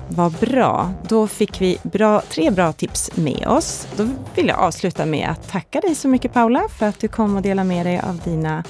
Vad 0.08 0.32
bra. 0.32 0.94
Då 1.08 1.28
fick 1.28 1.62
vi 1.62 1.78
bra, 1.84 2.22
tre 2.22 2.52
bra 2.52 2.74
tips 2.74 3.18
med 3.18 3.48
oss. 3.48 3.88
Då 3.96 4.10
vill 4.36 4.48
jag 4.48 4.60
avsluta 4.60 5.06
med 5.06 5.30
att 5.30 5.50
tacka 5.50 5.80
dig 5.80 5.96
så 5.96 6.08
mycket 6.08 6.34
Paula 6.34 6.64
för 6.80 6.86
att 6.86 7.00
du 7.00 7.08
kom 7.08 7.36
och 7.36 7.42
delade 7.42 7.68
med 7.68 7.86
dig 7.86 8.00
av 8.00 8.18
dina 8.18 8.64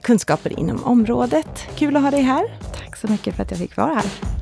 kunskaper 0.00 0.58
inom 0.60 0.84
området. 0.84 1.66
Kul 1.74 1.96
att 1.96 2.02
ha 2.02 2.10
dig 2.10 2.22
här. 2.22 2.44
Tack 2.74 2.96
så 2.96 3.08
mycket 3.08 3.34
för 3.34 3.42
att 3.42 3.50
jag 3.50 3.60
fick 3.60 3.76
vara 3.76 3.94
här. 3.94 4.35